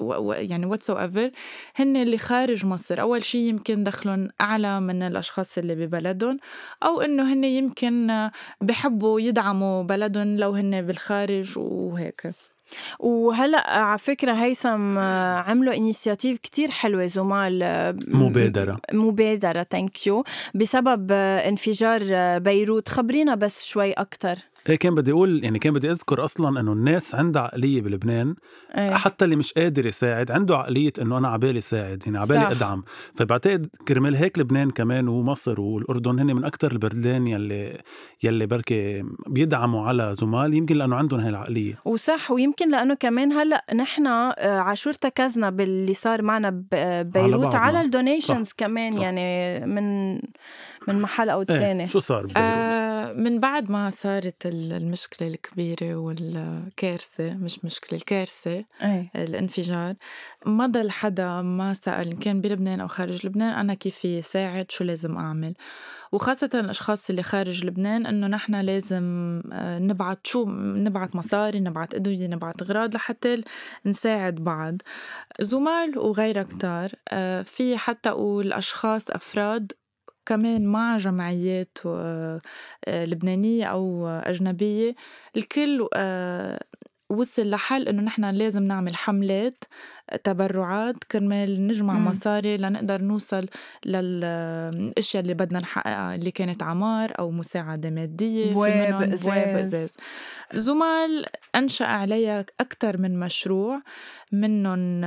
يعني 0.50 0.66
whatsoever 0.66 1.30
هن 1.76 1.96
اللي 1.96 2.18
خارج 2.18 2.66
مصر. 2.66 3.00
أول 3.00 3.24
شيء 3.24 3.40
يمكن 3.40 3.84
دخلهم 3.84 4.28
أعلى 4.40 4.80
من 4.80 5.02
الأشخاص 5.02 5.58
اللي 5.58 5.74
ببلدهم 5.74 6.38
أو 6.82 7.00
انه 7.00 7.32
هن 7.32 7.44
يمكن 7.44 8.28
بحبوا 8.60 9.20
يدعموا 9.20 9.82
بلدهم 9.82 10.36
لو 10.36 10.52
هن 10.52 10.82
بالخارج 10.82 11.58
وهيك. 11.58 12.32
وهلأ 12.98 13.70
على 13.70 13.98
فكرة 13.98 14.32
هيثم 14.32 14.98
آه، 14.98 15.36
عملوا 15.38 15.74
initiative 15.74 16.38
كتير 16.38 16.70
حلوة 16.70 17.06
زومال 17.06 17.62
آه، 17.62 17.96
مبادرة. 18.08 18.80
مبادرة 18.92 19.66
thank 19.70 20.06
you 20.06 20.24
بسبب 20.54 21.08
آه، 21.12 21.48
انفجار 21.48 22.38
بيروت. 22.38 22.88
خبرينا 22.88 23.34
بس 23.34 23.64
شوي 23.64 23.92
أكثر 23.92 24.34
كان 24.76 24.94
بدي 24.94 25.12
أقول 25.12 25.44
يعني 25.44 25.58
كان 25.58 25.72
بدي 25.72 25.90
أذكر 25.90 26.24
أصلا 26.24 26.60
إنه 26.60 26.72
الناس 26.72 27.14
عندها 27.14 27.42
عقلية 27.42 27.80
بلبنان 27.82 28.34
إيه. 28.76 28.94
حتى 28.94 29.24
اللي 29.24 29.36
مش 29.36 29.52
قادر 29.52 29.86
يساعد 29.86 30.30
عنده 30.30 30.56
عقلية 30.56 30.92
إنه 31.02 31.18
أنا 31.18 31.28
عبالي 31.28 31.60
ساعد 31.60 32.02
يعني 32.06 32.18
عبالي 32.18 32.40
صح. 32.40 32.50
أدعم 32.50 32.84
فبعتقد 33.14 33.68
كرمال 33.88 34.16
هيك 34.16 34.38
لبنان 34.38 34.70
كمان 34.70 35.08
ومصر 35.08 35.60
والأردن 35.60 36.18
هن 36.18 36.36
من 36.36 36.44
أكثر 36.44 36.72
البلدان 36.72 37.28
يلي 37.28 37.80
يلي 38.22 38.46
بركي 38.46 39.04
بيدعموا 39.26 39.86
على 39.86 40.14
زمال 40.20 40.54
يمكن 40.54 40.76
لأنه 40.76 40.96
عندهم 40.96 41.20
هاي 41.20 41.28
العقلية 41.28 41.74
وصح 41.84 42.30
ويمكن 42.30 42.70
لأنه 42.70 42.94
كمان 42.94 43.32
هلأ 43.32 43.64
نحن 43.74 44.06
آه، 44.06 44.34
عا 44.58 44.67
شو 44.67 44.92
ارتكزنا 44.92 45.50
باللي 45.50 45.94
صار 45.94 46.22
معنا 46.22 46.50
ببيروت 46.72 47.42
بعضنا. 47.42 47.60
على 47.60 47.80
ال 47.80 47.87
donations 47.87 48.52
كمان 48.52 48.92
صح. 48.92 49.02
يعني 49.02 49.60
من 49.66 50.14
من 50.88 51.02
محل 51.02 51.30
أو 51.30 51.42
إيه 51.42 51.46
الثاني 51.56 51.88
شو 51.88 51.98
صار 51.98 52.22
ببيروت؟ 52.22 52.36
آه 52.36 52.87
من 53.12 53.40
بعد 53.40 53.70
ما 53.70 53.90
صارت 53.90 54.46
ال- 54.46 54.72
المشكلة 54.72 55.28
الكبيرة 55.28 55.94
والكارثة 55.96 57.34
مش 57.34 57.64
مشكلة 57.64 57.98
الكارثة 57.98 58.64
إيه. 58.82 59.10
الانفجار 59.16 59.94
ما 60.46 60.66
ضل 60.66 60.90
حدا 60.90 61.42
ما 61.42 61.72
سأل 61.72 62.18
كان 62.18 62.40
بلبنان 62.40 62.80
أو 62.80 62.88
خارج 62.88 63.26
لبنان 63.26 63.52
أنا 63.58 63.74
كيف 63.74 64.26
ساعد 64.26 64.70
شو 64.70 64.84
لازم 64.84 65.16
أعمل؟ 65.16 65.54
وخاصة 66.12 66.50
الأشخاص 66.54 67.10
اللي 67.10 67.22
خارج 67.22 67.64
لبنان 67.64 68.06
إنه 68.06 68.26
نحن 68.26 68.54
لازم 68.54 69.02
آه، 69.52 69.78
نبعت 69.78 70.26
شو 70.26 70.44
نبعت 70.50 71.16
مصاري 71.16 71.60
نبعت 71.60 71.94
أدوية 71.94 72.26
نبعت 72.26 72.62
أغراض 72.62 72.94
لحتى 72.94 73.42
نساعد 73.86 74.34
بعض. 74.34 74.76
زمال 75.40 75.98
وغيرها 75.98 76.42
كتار 76.42 76.90
آه، 77.08 77.42
في 77.42 77.76
حتى 77.78 78.08
أقول 78.08 78.52
أشخاص 78.52 79.10
أفراد 79.10 79.72
كمان 80.28 80.66
مع 80.66 80.96
جمعيات 80.96 81.78
آه، 81.86 82.40
آه، 82.84 83.04
لبنانية 83.04 83.64
أو 83.64 84.08
أجنبية 84.08 84.94
الكل 85.36 85.88
آه، 85.94 86.60
وصل 87.10 87.50
لحل 87.50 87.88
إنه 87.88 88.02
نحن 88.02 88.24
لازم 88.24 88.62
نعمل 88.62 88.96
حملات 88.96 89.64
تبرعات 90.24 91.04
كرمال 91.04 91.66
نجمع 91.66 91.94
مم. 91.94 92.08
مصاري 92.08 92.56
لنقدر 92.56 93.02
نوصل 93.02 93.46
للأشياء 93.86 95.22
اللي 95.22 95.34
بدنا 95.34 95.58
نحققها 95.58 96.14
اللي 96.14 96.30
كانت 96.30 96.62
عمار 96.62 97.12
أو 97.18 97.30
مساعدة 97.30 97.90
مادية 97.90 98.44
في 98.46 98.52
بواب،. 98.52 99.14
بواب 99.22 99.56
إزاز 99.56 99.94
زمال 100.52 101.26
أنشأ 101.54 101.84
عليها 101.84 102.44
أكثر 102.60 102.98
من 102.98 103.20
مشروع 103.20 103.82
منهم 104.32 105.00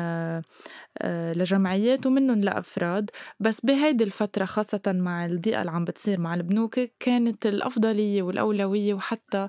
لجمعيات 1.33 2.05
ومنهم 2.05 2.41
لأفراد. 2.41 3.09
بس 3.39 3.61
بهيدي 3.65 4.03
الفترة 4.03 4.45
خاصة 4.45 4.81
مع 4.87 5.25
الضيقة 5.25 5.61
اللي 5.61 5.71
عم 5.71 5.85
بتصير 5.85 6.19
مع 6.19 6.33
البنوك 6.33 6.79
كانت 6.99 7.45
الأفضلية 7.45 8.21
والأولوية 8.21 8.93
وحتى 8.93 9.47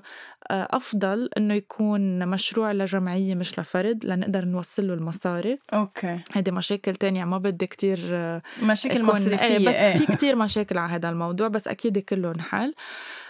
آه، 0.51 0.67
أفضل 0.71 1.29
إنه 1.37 1.53
يكون 1.53 2.27
مشروع 2.27 2.71
لجمعية 2.71 3.35
مش 3.35 3.59
لفرد 3.59 4.05
لنقدر 4.05 4.45
نوصل 4.45 4.87
له 4.87 4.93
المصاري. 4.93 5.59
أوكي. 5.73 6.19
هيدي 6.31 6.51
مشاكل 6.51 6.95
تانية 6.95 7.25
ما 7.25 7.37
بدي 7.37 7.67
كتير 7.67 7.99
آه، 8.03 8.41
مشاكل 8.63 9.09
إيه 9.39 9.67
بس 9.67 9.75
إيه. 9.75 9.95
في 9.95 10.05
كتير 10.05 10.35
مشاكل 10.35 10.77
على 10.77 10.91
هذا 10.91 11.09
الموضوع 11.09 11.47
بس 11.47 11.67
أكيد 11.67 11.97
كله 11.97 12.31
انحل 12.31 12.73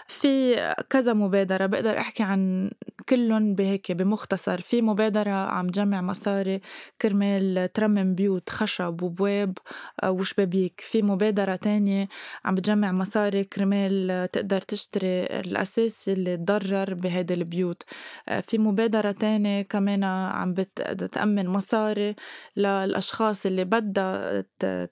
في 0.08 0.56
كذا 0.90 1.12
مبادرة 1.12 1.66
بقدر 1.66 1.98
أحكي 1.98 2.22
عن 2.22 2.70
كلهم 3.08 3.54
بهيك 3.54 3.92
بمختصر. 3.92 4.60
في 4.60 4.82
مبادرة 4.82 5.30
عم 5.30 5.66
جمع 5.66 6.00
مصاري 6.02 6.60
كرمال 7.02 7.72
ترمم 7.72 8.14
بيوت 8.14 8.50
خشب 8.50 9.02
وبواب 9.02 9.58
آه، 10.02 10.10
وشبابيك. 10.10 10.80
في 10.80 11.02
مبادرة 11.02 11.56
تانية 11.56 12.08
عم 12.44 12.54
بتجمع 12.54 12.92
مصاري 12.92 13.44
كرمال 13.44 14.28
تقدر 14.32 14.60
تشتري 14.60 15.22
الأثاث 15.26 16.08
اللي 16.08 16.36
تضرر 16.36 16.94
بهيدي 16.94 17.34
البيوت. 17.34 17.82
آه، 18.28 18.40
في 18.40 18.58
مبادرة 18.58 19.12
تانية 19.12 19.62
كمان 19.62 20.04
عم 20.04 20.54
بتأمن 20.54 21.46
مصاري 21.48 22.14
للأشخاص 22.56 23.46
اللي 23.46 23.64
بدها 23.64 24.44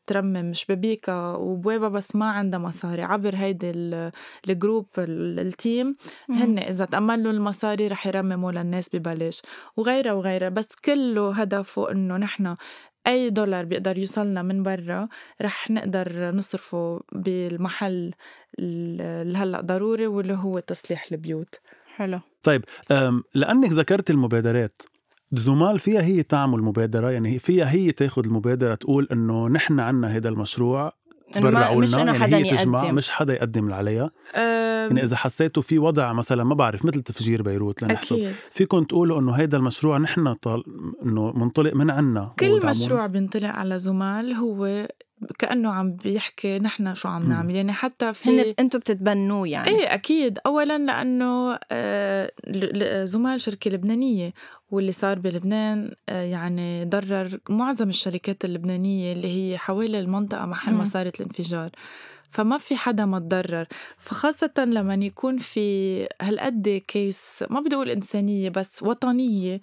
ترمم 0.07 0.53
شبابيكها 0.53 1.35
وبوابها 1.37 1.89
بس 1.89 2.17
ما 2.17 2.31
عندها 2.31 2.59
مصاري. 2.59 3.03
عبر 3.03 3.37
هيدي 3.37 3.73
ال 4.49 4.55
group 4.55 4.87
ال 5.09 5.26
team 5.26 5.97
هن 6.31 6.59
إذا 6.59 6.85
تأمنوا 6.85 7.33
المصاري 7.33 7.89
رح 7.89 8.07
يرمموا 8.07 8.53
للناس 8.53 8.97
ببلاش. 8.97 9.43
وغيرها 9.77 10.13
وغيرها 10.13 10.49
بس 10.49 10.75
كله 10.85 11.33
هدفه 11.35 11.91
إنه 11.91 12.17
نحن 12.17 12.57
أي 13.07 13.31
دولار 13.31 13.65
بيقدر 13.65 13.99
يوصلنا 13.99 14.43
من 14.43 14.63
برا 14.63 15.09
رح 15.43 15.71
نقدر 15.71 16.31
نصرفه 16.31 17.01
بالمحل 17.13 18.15
اللي 18.59 19.39
هلأ 19.39 19.61
ضروري 19.61 20.07
واللي 20.07 20.35
هو 20.35 20.59
تصليح 20.59 21.07
البيوت. 21.13 21.55
حلو. 21.97 22.21
طيب 22.43 22.65
لأنك 23.35 23.71
ذكرت 23.71 24.11
المبادرات 24.11 24.83
زمال 25.33 25.79
فيها 25.79 26.03
هي 26.03 26.23
تعمل 26.23 26.63
مبادرة؟ 26.63 27.11
يعني 27.11 27.39
فيها 27.39 27.71
هي 27.71 27.93
تاخذ 27.93 28.27
المبادرة 28.27 28.75
تقول 28.75 29.09
إنه 29.13 29.49
نحن 29.49 29.81
عنا 29.81 30.09
هذا 30.17 30.29
المشروع 30.29 30.93
تبرعوا 31.41 31.81
مش 31.81 31.95
لنا 31.95 32.17
يعني 32.17 32.37
هي 32.37 32.57
تجمع 32.57 32.83
يقدم. 32.83 32.95
مش 32.95 33.11
حدا 33.11 33.35
يقدم 33.35 33.65
اللي 33.65 33.75
عليها 33.75 34.11
يعني 34.35 35.03
إذا 35.03 35.17
حسيتوا 35.17 35.63
في 35.63 35.79
وضع 35.79 36.13
مثلا 36.13 36.45
ما 36.45 36.55
بعرف 36.55 36.85
مثل 36.85 37.03
تفجير 37.03 37.43
بيروت 37.43 37.83
لنحسب 37.83 38.33
فيكم 38.51 38.85
تقولوا 38.85 39.21
إنه 39.21 39.33
هيدا 39.33 39.57
المشروع 39.57 39.99
نحن 39.99 40.33
طال 40.33 40.65
إنه 41.05 41.33
منطلق 41.33 41.75
من 41.75 41.91
عنا 41.91 42.33
كل. 42.39 42.67
مشروع 42.67 43.07
بينطلق 43.07 43.49
على 43.49 43.79
زمال 43.79 44.33
هو 44.33 44.87
كأنه 45.39 45.73
عم 45.73 45.93
بيحكي 45.93 46.59
نحن 46.59 46.95
شو 46.95 47.09
عم. 47.09 47.29
نعمل 47.29 47.55
يعني 47.55 47.73
حتى 47.73 48.07
هن 48.07 48.13
في 48.13 48.55
أنتم 48.59 48.79
بتتبنوه 48.79 49.49
يعني 49.49 49.69
إيه 49.69 49.95
أكيد 49.95 50.39
اولا 50.47 50.79
لأنه 50.79 51.59
آه، 51.73 52.33
زمال 53.05 53.41
شركة 53.41 53.71
لبنانية 53.71 54.33
واللي 54.71 54.93
صار 54.93 55.19
بلبنان 55.19 55.95
آه، 56.09 56.23
يعني 56.23 56.85
ضرر 56.85 57.39
معظم 57.49 57.89
الشركات 57.89 58.45
اللبنانية 58.45 59.13
اللي 59.13 59.29
هي 59.29 59.59
حوالي 59.59 59.99
المنطقة 60.01 60.47
محل. 60.47 60.73
ما 60.75 60.85
صارت 60.85 61.21
الانفجار 61.21 61.71
فما 62.33 62.59
في 62.59 62.77
حدا 62.77 63.05
ما 63.05 63.19
تضرر 63.19 63.67
فخاصة 63.99 64.53
لما 64.59 64.95
يكون 64.95 65.39
في 65.39 66.09
هالقد 66.21 66.83
كيس 66.89 67.45
ما 67.51 67.61
بدي 67.61 67.77
أقول 67.77 67.91
إنسانية 67.91 68.49
بس 68.49 68.83
وطنية 68.83 69.61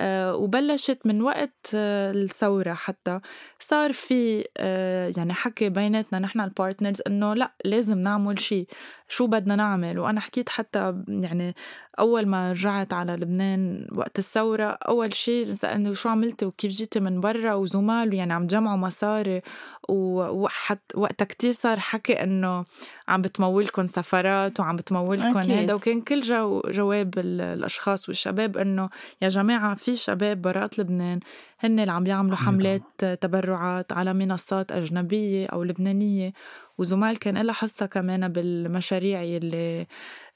آه، 0.00 0.36
وبلشت 0.36 0.98
من 1.06 1.22
وقت 1.22 1.70
آه، 1.74 2.10
الثورة 2.10 2.72
حتى 2.72 3.20
صار 3.58 3.92
في 3.92 4.44
آه، 4.56 5.12
يعني 5.16 5.32
حكي 5.34 5.68
بيناتنا 5.68 6.18
نحن 6.18 6.40
ال 6.40 6.47
partners 6.47 7.02
إنه 7.06 7.34
لا 7.34 7.52
لازم 7.64 7.98
نعمل 7.98 8.40
شيء 8.40 8.66
شو 9.12 9.26
بدنا 9.26 9.56
نعمل 9.56 9.98
وأنا 9.98 10.20
حكيت 10.20 10.48
حتى 10.48 10.94
يعني 11.08 11.54
أول 11.98 12.26
ما 12.26 12.50
رجعت 12.52 12.92
على 12.92 13.12
لبنان 13.12 13.86
وقت 13.96 14.18
الثورة 14.18 14.64
أول 14.64 15.14
شيء 15.14 15.46
سألني 15.54 15.94
شو 15.94 16.08
عملتي 16.08 16.46
وكيف 16.46 16.72
جيتي 16.72 17.00
من 17.00 17.20
برا 17.20 17.54
وزمال 17.54 18.14
يعني 18.14 18.32
عم 18.32 18.46
جمعوا 18.46 18.76
مصاري 18.76 19.42
وحت 19.88 20.78
وقتها 20.94 21.24
كتير 21.24 21.50
صار 21.52 21.78
حكي 21.80 22.12
إنه 22.22 22.64
عم 23.08 23.22
بتمولكم 23.22 23.86
سفرات 23.86 24.60
وعم 24.60 24.76
بتمولكم. 24.76 25.38
هذا 25.62 25.74
وكان 25.74 26.00
كل 26.00 26.20
جو 26.20 26.60
جواب 26.68 27.18
ال- 27.18 27.40
الأشخاص 27.40 28.08
والشباب 28.08 28.56
إنه 28.56 28.88
يا 29.22 29.28
جماعة 29.28 29.74
في 29.74 29.96
شباب 29.96 30.42
برات 30.42 30.78
لبنان 30.78 31.20
هن 31.62 31.80
اللي 31.80 31.92
عم 31.92 32.04
بيعملوا 32.04 32.36
عم 32.36 32.44
حملات 32.44 33.04
تبرعات 33.04 33.92
على 33.92 34.14
منصات 34.14 34.72
أجنبية 34.72 35.46
أو 35.46 35.62
لبنانية 35.64 36.32
وزمال 36.78 37.18
كان 37.18 37.38
لها 37.38 37.54
حصة 37.54 37.86
كمان 37.86 38.28
بالمشاريع 38.28 39.22
اللي 39.22 39.86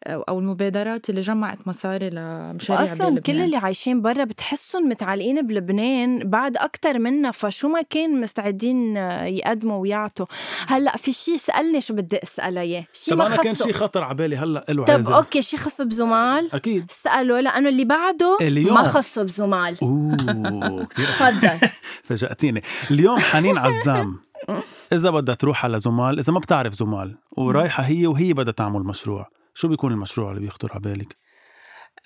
أو 0.06 0.38
المبادرات 0.38 1.10
اللي 1.10 1.20
جمعت 1.20 1.58
مصاري 1.66 2.10
لمشاريع 2.10 2.80
واصلا 2.80 3.08
بلبنان. 3.08 3.18
كل 3.18 3.40
اللي 3.40 3.56
عايشين 3.56 4.02
برا 4.02 4.24
بتحسهم 4.24 4.88
متعلقين 4.88 5.46
بلبنان 5.46 6.30
بعد 6.30 6.56
أكتر 6.56 6.98
منا 6.98 7.30
فشو 7.30 7.68
ما 7.68 7.82
كان 7.82 8.20
مستعدين 8.20 8.96
يقدموا 9.26 9.76
ويعطوا. 9.76 10.26
هلأ 10.66 10.96
في 10.96 11.12
شيء 11.12 11.36
سألني 11.36 11.80
شو 11.80 11.94
بدي 11.94 12.22
أسأله 12.22 12.60
إياه. 12.60 12.84
شيء 12.92 13.14
طب 13.14 13.18
ما 13.18 13.26
أنا 13.26 13.36
كان 13.36 13.54
خصه 13.54 13.64
شيء 13.64 13.72
خطر 13.74 14.02
على 14.02 14.14
بالي 14.14 14.36
هلأ 14.36 14.64
له 14.68 14.84
طب 14.84 14.94
عازل 14.94 15.12
أوكي 15.12 15.42
شيء 15.42 15.58
خصه 15.58 15.84
بزمال؟ 15.84 16.54
أكيد. 16.54 16.90
اساله 16.90 17.40
لأنه 17.40 17.68
اللي 17.68 17.84
بعده 17.84 18.38
اليوم. 18.40 18.74
ما 18.74 18.82
خصه 18.82 19.22
بزمال. 19.22 19.76
أوه 19.82 20.84
كثير 20.84 21.06
تفضل. 21.06 21.68
فاجأتيني. 22.06 22.62
اليوم 22.90 23.18
حنين 23.18 23.58
عزام. 23.58 24.20
إذا 24.92 25.10
بدها 25.10 25.34
تروح 25.34 25.64
على 25.64 25.78
زمال 25.78 26.18
إذا 26.18 26.32
ما 26.32 26.38
بتعرف 26.38 26.74
زمال 26.74 27.16
ورايحة 27.36 27.82
هي 27.82 28.06
وهي 28.06 28.32
بدها 28.32 28.52
تعمل 28.52 28.80
مشروع. 28.80 29.35
شو 29.58 29.68
بيكون 29.68 29.92
المشروع 29.92 30.30
اللي 30.30 30.40
بيخطر 30.40 30.70
على 30.72 30.80
بالك؟ 30.80 31.16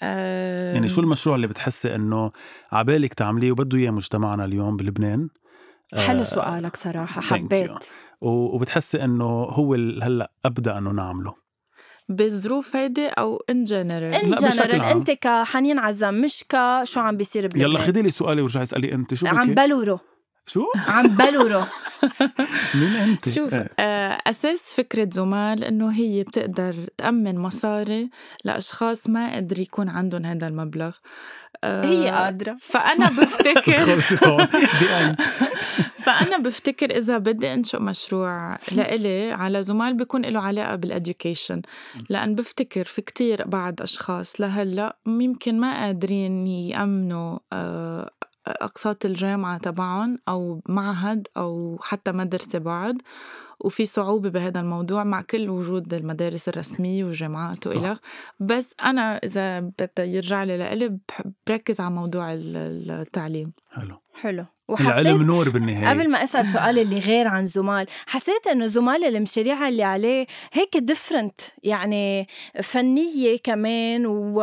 آه 0.03 0.75
يعني 0.75 0.89
شو 0.89 1.01
المشروع 1.01 1.37
اللي 1.37 1.47
بتحسي 1.47 1.95
إنه 1.95 2.31
على 2.73 2.85
بالك 2.85 3.15
تعمليه 3.15 3.53
وبده 3.53 3.79
إياه 3.79 3.91
مجتمعنا 3.91 4.45
اليوم 4.45 4.77
بلبنان؟ 4.77 5.29
حلو 5.95 6.21
آه، 6.21 6.23
سؤالك 6.23 6.77
you. 6.77 6.99
حبيت. 6.99 7.71
وبتحسي 8.21 9.05
إنه 9.05 9.25
هو 9.45 9.75
ال- 9.75 10.03
هلأ 10.03 10.33
أبدأ 10.45 10.79
إنه 10.79 10.91
نعمله. 10.91 11.35
بالظروف 12.09 12.77
هيدي 12.77 13.07
أو 13.09 13.43
إن 13.51 13.65
جنرال 13.65 14.15
ان 14.15 14.31
جنرال. 14.31 14.83
أنت 14.83 15.11
كحنين 15.11 15.79
عزام 15.79 16.21
مش 16.23 16.45
كشو 16.49 17.01
عم 17.01 17.17
بيصير 17.17 17.43
بلبنان. 17.43 17.71
يلا 17.71 17.79
خدي 17.79 18.03
لي 18.03 18.11
سؤالي 18.11 18.43
ورجعي 18.43 18.63
اسألي 18.63 18.93
أنت 18.93 19.15
شو 19.15 19.27
عم 19.27 19.47
بك 19.51 19.57
بلورو. 19.57 19.99
شو؟ 20.53 20.65
عم 20.89 21.07
بلورو. 21.07 21.63
مين 22.81 22.95
أنت؟ 22.97 23.29
شوف 23.29 23.55
إيه. 23.55 23.71
آه، 23.79 24.19
أساس 24.27 24.75
فكرة 24.75 25.09
زمال 25.13 25.65
إنه 25.65 25.93
هي 25.93 26.23
بتقدر 26.23 26.75
تأمن 26.97 27.39
مصاري 27.39 28.11
لأشخاص 28.45 29.09
ما 29.09 29.37
قدر 29.37 29.59
يكون 29.59 29.89
عندهم 29.89 30.25
هذا 30.25 30.47
المبلغ. 30.49 30.97
آه، 31.65 31.85
هي 31.85 32.11
قادرة. 32.11 32.57
فأنا 32.61 33.07
بفتكر. 33.21 34.01
فأنا 36.05 36.39
بفتكر 36.39 36.97
إذا 36.97 37.19
بدي 37.19 37.55
أنشئ 37.55 37.79
مشروع 37.79 38.59
لإلي 38.73 39.33
على 39.33 39.63
زمال 39.63 39.95
بيكون 39.95 40.23
له 40.23 40.41
علاقة 40.41 40.77
بالإديوكيشن 40.77 41.63
لأن 42.09 42.35
بفتكر 42.35 42.85
في 42.85 43.03
كتير 43.03 43.49
بعض 43.49 43.83
أشخاص 43.83 44.41
لهلأ 44.41 44.97
يمكن 45.07 45.61
ما 45.61 45.85
قادرين 45.85 46.47
يأمنوا 46.47 47.39
آه، 47.53 48.11
أقساط 48.47 49.05
الجامعة 49.05 49.59
تبعهم 49.59 50.19
أو 50.29 50.61
معهد 50.69 51.29
أو 51.37 51.79
حتى 51.83 52.13
مدرسة 52.13 52.59
بعد 52.59 53.03
وفي 53.61 53.87
صعوبة 53.87 54.29
بهذا 54.29 54.61
الموضوع 54.61 55.05
مع 55.05 55.23
كل 55.23 55.49
وجود 55.51 55.95
المدارس 55.95 56.49
الرسمية 56.49 57.05
والجامعات 57.05 57.69
صح. 57.69 57.77
وإلى. 57.77 57.97
بس 58.41 58.69
أنا 58.85 59.17
إذا 59.17 59.61
بدي 59.61 59.89
يرجع 59.99 60.45
لي 60.45 60.89
بحب- 61.09 61.33
بركز 61.47 61.81
على 61.81 61.91
موضوع 61.95 62.33
ال- 62.33 62.91
التعليم. 62.91 63.53
حلو. 63.71 63.97
حلو. 64.21 64.45
العلم 64.71 64.97
وحسيت 64.97 65.07
نور 65.27 65.49
بالنهاية. 65.49 65.91
قبل 65.91 66.11
ما 66.11 66.23
أسأل 66.23 66.47
سؤال 66.47 66.79
اللي 66.79 66.99
غير 66.99 67.29
عن 67.29 67.47
زمال 67.47 67.87
حسيت 68.07 68.47
إنه 68.47 68.67
زمال 68.67 69.05
المشاريع 69.05 69.69
اللي 69.69 69.83
عليه 69.83 70.27
هيك 70.53 70.77
different 70.77 71.41
يعني 71.63 72.27
فنية 72.63 73.39
كمان 73.45 74.07
و... 74.07 74.41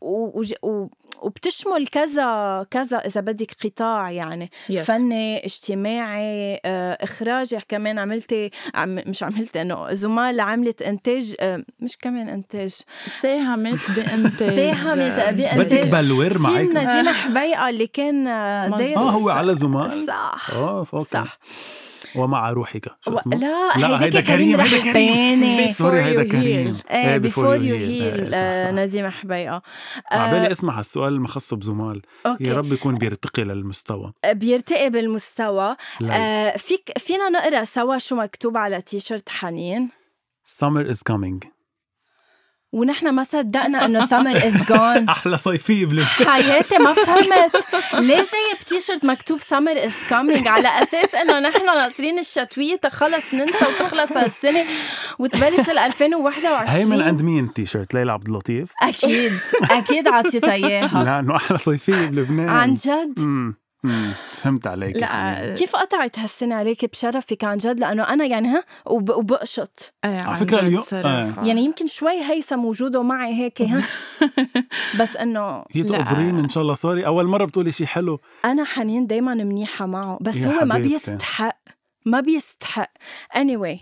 و... 0.00 0.42
و... 0.62 0.88
وبتشمل 1.22 1.86
كذا 1.86 2.66
كذا 2.70 2.96
إذا 2.98 3.20
بدك 3.20 3.50
قطاع 3.64 4.10
يعني. 4.10 4.50
Yes. 4.72 4.78
فني 4.78 5.44
اجتماعي 5.44 6.60
آه، 6.64 6.98
إخراجي 7.00 7.58
كمان 7.68 7.98
عملتي 7.98 8.50
عم 8.74 8.94
مش 9.06 9.22
عملتي 9.22 9.60
إنه 9.62 9.92
زمال 9.92 10.40
عملت 10.40 10.82
إنتاج 10.82 11.34
آه، 11.40 11.64
مش 11.80 11.96
كمان 11.96 12.28
إنتاج. 12.28 12.80
ساهمت 13.22 13.90
بإنتاج. 13.96 14.72
ساهمت 14.74 15.20
بإنتاج. 15.36 15.58
بدك 15.58 15.92
بلور 15.92 16.38
معك 16.38 16.60
نديم 16.60 17.08
حبيقه 17.22 17.68
اللي 17.68 17.86
كان 17.86 18.26
آه 18.26 18.66
هو 18.96 19.30
على 19.30 19.54
زمال 19.54 20.06
صح. 20.06 20.50
آه 20.52 20.86
okay. 20.94 21.10
صح. 21.10 21.38
ومع 22.16 22.50
روحك. 22.50 22.90
شو 23.00 23.14
اسمه؟ 23.14 23.36
لا, 23.36 23.70
لا، 23.76 24.02
هيدا 24.02 24.20
كريم 24.20 24.60
هيدا 24.60 24.92
كريم. 24.92 25.70
sorry 25.70 26.02
هيدا 26.02 26.24
كريم. 26.24 26.78
before 27.18 27.62
you. 27.62 27.76
هيل. 27.76 28.30
نديم 28.74 29.08
حبيقه 29.08 29.62
على 30.10 30.30
آه، 30.30 30.32
بالي 30.32 30.50
اسمع 30.52 30.78
هالسؤال 30.78 31.12
المخص 31.12 31.54
بزمال. 31.54 32.02
يا 32.26 32.30
okay 32.30 32.50
رب 32.50 32.72
يكون 32.72 32.94
بيرتقي 32.94 33.44
للمستوى. 33.44 34.12
بيرتقي 34.26 34.90
بالمستوى. 34.90 35.76
آه 36.10 36.56
فيك 36.56 36.92
فينا 36.98 37.28
نقرأ 37.28 37.64
سوا 37.64 37.98
شو 37.98 38.16
مكتوب 38.16 38.56
على 38.56 38.80
تيشرت 38.82 39.28
حنين؟ 39.28 39.88
Summer 40.46 40.84
is 40.92 40.98
coming. 41.12 41.57
ونحن 42.72 43.08
ما 43.08 43.22
صدقنا 43.24 43.84
إنه 43.84 44.06
summer 44.06 44.36
is 44.36 44.62
gone 44.68 45.08
أحلى 45.08 45.38
صيفية 45.38 45.86
بلبنان 45.86 46.04
حياتي 46.06 46.78
ما 46.78 46.92
فهمت. 46.92 47.64
ليه 47.94 48.16
جايب 48.16 48.58
تيشرت 48.68 49.04
مكتوب 49.04 49.40
summer 49.40 49.84
is 49.84 49.92
coming 50.10 50.48
على 50.48 50.68
أساس 50.82 51.14
إنه 51.14 51.40
نحن 51.40 51.66
ناطرين 51.66 52.18
الشتوية 52.18 52.76
تخلص 52.76 53.34
ننسى 53.34 53.64
وتخلص 53.66 54.12
هالسنة 54.12 54.64
وتبلش 55.18 55.68
ال 55.70 55.78
2021 55.78 56.68
هي 56.68 56.84
من 56.84 57.02
عند 57.02 57.22
مين 57.22 57.52
تيشيرت 57.52 57.94
ليلى 57.94 58.12
عبد 58.12 58.28
اللطيف؟ 58.28 58.72
أكيد. 58.82 59.32
أكيد 59.70 60.08
عطيتها 60.08 60.52
إياها. 60.52 61.04
لأنه 61.04 61.36
أحلى 61.36 61.58
صيفية 61.58 62.06
بلبنان. 62.06 62.48
عن 62.48 62.74
جد؟ 62.74 63.54
فهمت 64.32 64.66
عليك. 64.66 64.96
لا 64.96 65.54
كيف 65.54 65.76
قطعت 65.76 66.18
هالسنة 66.18 66.54
عليك 66.54 66.84
بشرفك 66.84 67.44
عن 67.44 67.56
جد؟ 67.58 67.80
لأنه 67.80 68.02
أنا 68.02 68.24
يعني 68.24 68.48
ها 68.48 68.64
وب- 68.86 69.10
وبقشط. 69.10 69.94
إيه 70.04 70.20
على 70.22 70.36
فكرة 70.36 70.60
اليوم 70.60 70.84
آه. 70.92 71.34
يعني 71.44 71.64
يمكن 71.64 71.86
شوي 71.86 72.22
هيثم 72.30 72.64
وجوده 72.64 73.02
معي 73.02 73.34
هيك 73.34 73.62
ها. 73.62 73.82
بس 75.00 75.16
إنه 75.16 75.64
هي. 75.72 75.82
تقبريني 75.82 76.38
إن 76.38 76.48
شاء 76.48 76.62
الله 76.62 76.74
sorry 76.74 77.06
أول 77.06 77.26
مرة 77.26 77.44
بتقولي 77.44 77.72
شيء 77.72 77.86
حلو. 77.86 78.20
أنا 78.44 78.64
حنين 78.64 79.06
دايما 79.06 79.34
منيحة 79.34 79.86
معه 79.86 80.18
بس 80.20 80.36
هو 80.36 80.64
ما 80.64 80.74
حبيبتي. 80.74 80.88
بيستحق 80.88 81.56
ما 82.06 82.20
بيستحق. 82.20 82.90
Anyway. 83.36 83.78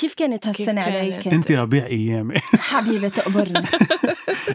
كيف 0.00 0.14
كانت 0.14 0.44
كيف 0.44 0.60
هالسنة 0.60 0.84
كانت؟ 0.84 0.96
عليك؟ 0.96 1.28
انت 1.28 1.52
ربيع 1.52 1.86
ايامي 1.86 2.34
حبيبة 2.70 3.08
تقبرني 3.08 3.66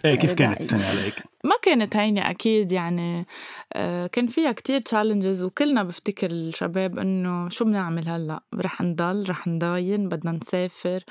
إيه، 0.06 0.16
كيف 0.16 0.34
كانت 0.34 0.62
السنة 0.62 0.86
عليك؟ 0.86 1.14
ما 1.44 1.56
كانت 1.62 1.96
هينة 1.96 2.30
أكيد 2.30 2.72
يعني 2.72 3.26
آه، 3.74 4.08
كان 4.08 4.28
فيها 4.28 4.52
كتير 4.52 4.80
challenges 4.80 5.44
وكلنا 5.44 5.84
بفتكر 5.84 6.32
الشباب 6.32 7.00
إنه 7.00 7.50
شو 7.50 7.66
بنعمل 7.66 8.10
هلأ 8.10 8.44
رح 8.56 8.82
نضل 8.82 9.30
رح 9.30 9.48
نضاين 9.48 10.10
بدنا 10.10 10.32
نسافر 10.32 11.04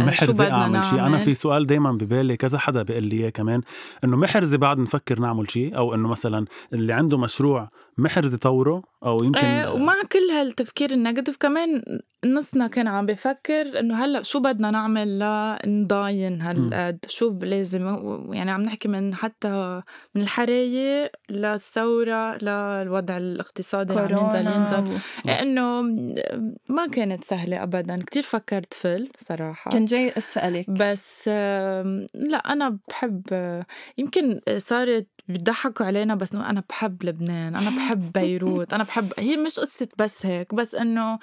آه، 0.00 0.02
شو 0.02 0.06
محرزة 0.06 0.44
بدنا 0.44 0.62
أعمل 0.62 0.84
شيء 0.84 1.06
أنا؟ 1.06 1.18
في 1.18 1.34
سؤال 1.34 1.66
دايما 1.66 1.92
ببالي 1.92 2.36
كذا 2.36 2.58
حدا 2.58 2.82
بيقول 2.82 3.04
لي 3.04 3.16
اياه 3.16 3.30
كمان 3.30 3.60
إنه 4.04 4.16
محرزة 4.16 4.58
بعد 4.58 4.78
نفكر 4.78 5.20
نعمل 5.20 5.50
شيء 5.50 5.76
أو 5.76 5.94
إنه 5.94 6.08
مثلا 6.08 6.46
اللي 6.72 6.92
عنده 6.92 7.18
مشروع 7.18 7.70
محرز 7.98 8.34
يطوره 8.34 8.82
أو 9.04 9.24
يمكن 9.24 9.38
إيه 9.38 9.72
ومع 9.72 9.94
كل 10.12 10.30
هالتفكير 10.32 10.90
النيجاتيف 10.90 11.36
كمان 11.36 11.82
نصنا 12.24 12.66
كان 12.66 12.88
عم 12.88 13.06
بفكر 13.06 13.80
إنه 13.80 14.04
هلأ 14.04 14.22
شو 14.22 14.40
بدنا 14.40 14.70
نعمل 14.70 15.18
لنضاين 15.18 16.40
هالقد 16.42 16.98
شو 17.08 17.30
ب- 17.30 17.44
لازم 17.44 17.86
يعني 18.32 18.50
عم 18.50 18.60
نحكي 18.62 18.88
من 18.88 19.14
حتى 19.14 19.82
من 20.14 20.22
الحرايق 20.22 21.10
للثورة 21.30 22.36
للوضع 22.44 23.16
الاقتصادي 23.16 23.92
اللي 23.92 24.14
عم 24.14 24.24
ينزل 24.24 24.46
ينزل. 24.46 24.98
لأنه 25.24 25.82
ما 26.68 26.86
كانت 26.92 27.24
سهلة 27.24 27.62
ابدا. 27.62 28.02
كتير 28.06 28.22
فكرت 28.22 28.74
فل 28.74 29.08
صراحة. 29.18 29.70
كان 29.70 29.84
جاي 29.84 30.12
أسألك. 30.16 30.70
بس 30.70 31.28
لا 32.14 32.36
أنا 32.52 32.78
بحب 32.88 33.22
آه، 33.32 33.66
يمكن 33.98 34.40
صارت 34.56 35.06
بيضحكوا 35.28 35.86
علينا 35.86 36.14
بس 36.14 36.32
إنه 36.32 36.50
أنا 36.50 36.62
بحب 36.68 37.04
لبنان 37.04 37.56
أنا 37.56 37.70
بحب 37.76 38.12
بيروت 38.18 38.72
أنا 38.74 38.84
بحب 38.86 39.12
هي 39.18 39.36
مش 39.36 39.60
قصة 39.60 39.88
بس 39.98 40.26
هيك 40.26 40.54
بس 40.54 40.74
إنه 40.74 41.18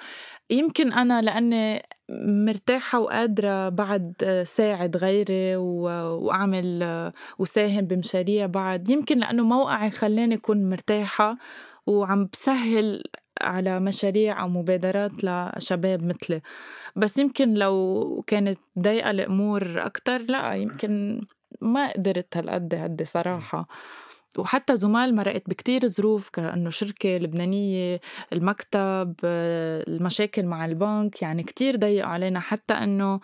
يمكن 0.50 0.92
أنا 0.92 1.22
لأني 1.22 1.82
مرتاحة 2.26 2.98
وقادرة 3.00 3.68
بعد 3.68 4.42
ساعد 4.46 4.96
غيري 4.96 5.56
وأعمل 5.56 7.12
وساهم 7.38 7.80
بمشاريع 7.84 8.46
بعد 8.46 8.88
يمكن 8.88 9.18
لأنه 9.18 9.42
موقعي 9.42 9.90
خلاني 9.90 10.34
أكون 10.34 10.70
مرتاحة 10.70 11.36
وعم 11.86 12.28
بسهل 12.32 13.02
على 13.42 13.80
مشاريع 13.80 14.42
أو 14.42 14.48
مبادرات 14.48 15.12
لشباب 15.24 16.02
مثلي. 16.02 16.42
بس 16.96 17.18
يمكن 17.18 17.54
لو 17.54 18.24
كانت 18.26 18.58
ضيقة 18.78 19.10
الأمور 19.10 19.86
أكتر 19.86 20.18
لأ 20.18 20.54
يمكن 20.54 21.20
ما 21.60 21.92
قدرت 21.92 22.36
هالقد 22.36 22.74
هدي 22.74 23.04
صراحة. 23.04 23.68
وحتى 24.38 24.76
زمال 24.76 25.14
مرقت 25.14 25.42
بكتير 25.48 25.86
ظروف 25.86 26.28
كأنه 26.28 26.70
شركة 26.70 27.16
لبنانية 27.18 28.00
المكتب 28.32 29.14
المشاكل 29.24 30.46
مع 30.46 30.64
البنك 30.64 31.22
يعني 31.22 31.42
كتير 31.42 31.76
ضيقوا 31.76 32.10
علينا 32.10 32.40
حتى 32.40 32.74
أنه 32.74 33.20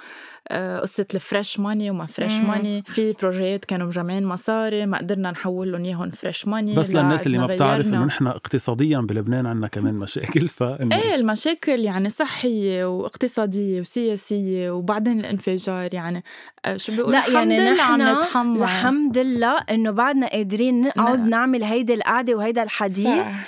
آه، 0.48 0.80
قصة 0.80 1.06
ال 1.14 1.22
fresh 1.22 1.60
money 1.60 1.90
وما 1.90 2.06
fresh. 2.06 2.32
money 2.32 2.82
في 2.86 3.12
بروجيات 3.12 3.64
كانوا 3.64 3.86
مجمعين 3.86 4.26
مصاري 4.26 4.86
ما 4.86 4.98
قدرنا 4.98 5.30
نحول 5.30 5.72
لهم 5.72 5.84
إياهم 5.84 6.10
fresh 6.10 6.48
money 6.48 6.74
بس 6.74 6.90
للناس 6.90 7.26
اللي 7.26 7.38
ما 7.38 7.46
بتعرف. 7.46 7.86
إنه 7.86 8.04
نحن 8.04 8.26
اقتصاديا 8.26 8.98
بلبنان 8.98 9.46
عندنا 9.46 9.68
كمان 9.68 9.94
مشاكل 9.94 10.48
فإنه 10.58 10.96
إيه 10.96 11.14
المشاكل 11.14 11.80
يعني 11.80 12.08
صحية 12.08 12.84
واقتصادية 12.84 13.80
وسياسية 13.80 14.70
وبعدين 14.70 15.20
الانفجار 15.20 15.94
يعني 15.94 16.24
آه، 16.64 16.76
شو 16.76 16.96
بيقول 16.96 17.12
لا 17.12 17.28
يعني 17.28 17.72
الحمد 17.72 17.72
لله 17.72 17.82
عم 17.82 18.02
نحن 18.02 18.18
نتحمل 18.18 18.62
الحمد 18.62 19.18
لله 19.18 19.56
إنه 19.70 19.90
بعدنا 19.90 20.26
قادرين 20.26 20.90
نقعد 21.00 21.18
نعم. 21.18 21.28
نعمل 21.28 21.64
هيدي 21.64 21.94
القعدة 21.94 22.34
وهيدا 22.34 22.62
الحديث 22.62 23.26
صح. 23.26 23.40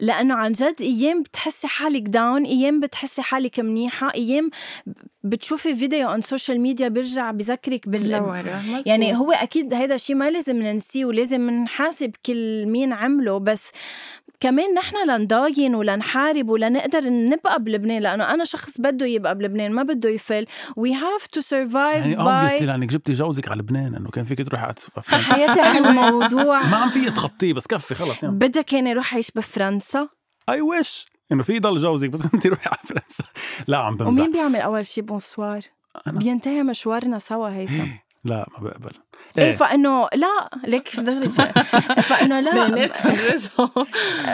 لأنه 0.00 0.34
عن 0.34 0.52
جد 0.52 0.74
أيام 0.80 1.22
بتحسي 1.22 1.66
حالك 1.66 2.02
down 2.02 2.44
أيام 2.44 2.80
بتحسي 2.80 3.22
حالك 3.22 3.60
منيحة 3.60 4.14
أيام 4.14 4.50
بتشوفي 5.24 5.76
فيديو 5.76 6.16
on 6.16 6.20
social 6.20 6.60
media 6.60 6.88
بيرجع 6.88 7.30
بذكرك 7.30 7.88
بال. 7.88 8.10
يعني 8.86 9.16
هو 9.16 9.32
أكيد 9.32 9.74
هيدا 9.74 9.94
الشيء 9.94 10.16
ما 10.16 10.30
لازم 10.30 10.56
ننسيه 10.56 11.04
ولازم 11.04 11.50
نحاسب 11.50 12.12
كل 12.26 12.66
مين 12.66 12.92
عمله 12.92 13.38
بس 13.38 13.70
كمان 14.40 14.74
نحن 14.74 15.10
لنضاين 15.10 15.74
ولنحارب 15.74 16.48
ولنقدر 16.48 17.00
نبقى 17.10 17.62
بلبنان 17.62 18.02
لأنه 18.02 18.34
أنا 18.34 18.44
شخص 18.44 18.80
بده 18.80 19.06
يبقى 19.06 19.34
بلبنان 19.34 19.72
ما 19.72 19.82
بده 19.82 20.08
يفل. 20.10 20.46
We 20.80 20.92
have 20.92 21.38
to 21.38 21.42
survive 21.42 21.74
يعني 21.74 22.18
obviously 22.18 22.66
لأنك 22.66 22.88
جبتي 22.88 23.12
جوزك 23.12 23.48
على 23.48 23.60
لبنان 23.60 23.94
إنه 23.94 24.10
كان 24.10 24.24
فيك 24.24 24.48
تروحي 24.48 24.64
على 24.64 24.74
حياتي 25.30 25.60
هالموضوع 25.60 26.62
ما 26.70 26.76
عم 26.76 26.90
فيك 26.90 27.04
تخطيه 27.04 27.52
بس 27.52 27.66
كفي 27.66 27.94
خلص 27.94 28.22
يعني 28.22 28.34
بدك 28.34 28.64
كان 28.64 28.86
يروح 28.86 29.12
يعيش 29.12 29.30
بفرنسا؟ 29.30 30.08
I 30.48 30.60
wish 30.60 31.06
إنه 31.32 31.42
في 31.42 31.52
يضل 31.56 31.76
جوزك 31.76 32.08
بس 32.10 32.28
انت 32.34 32.46
روحي 32.46 32.68
على 32.68 32.78
فرنسا. 32.84 33.24
لا 33.66 33.78
عم 33.78 33.96
بمزح. 33.96 34.20
ومين 34.20 34.32
بيعمل 34.32 34.56
أول 34.56 34.86
شي؟ 34.86 35.00
bonsoir. 35.00 35.60
أنا. 36.06 36.18
بينتهي 36.18 36.62
مشوارنا 36.62 37.18
سوا 37.18 37.48
هيثم. 37.48 37.86
لا 38.24 38.46
ما 38.58 38.68
بقبل. 38.68 38.92
إيه. 39.38 39.52
فإنه 39.52 40.08
لا 40.14 40.50
ليك 40.66 41.00
دغري 41.00 41.28
فإنه 42.02 42.40
لا 42.40 42.68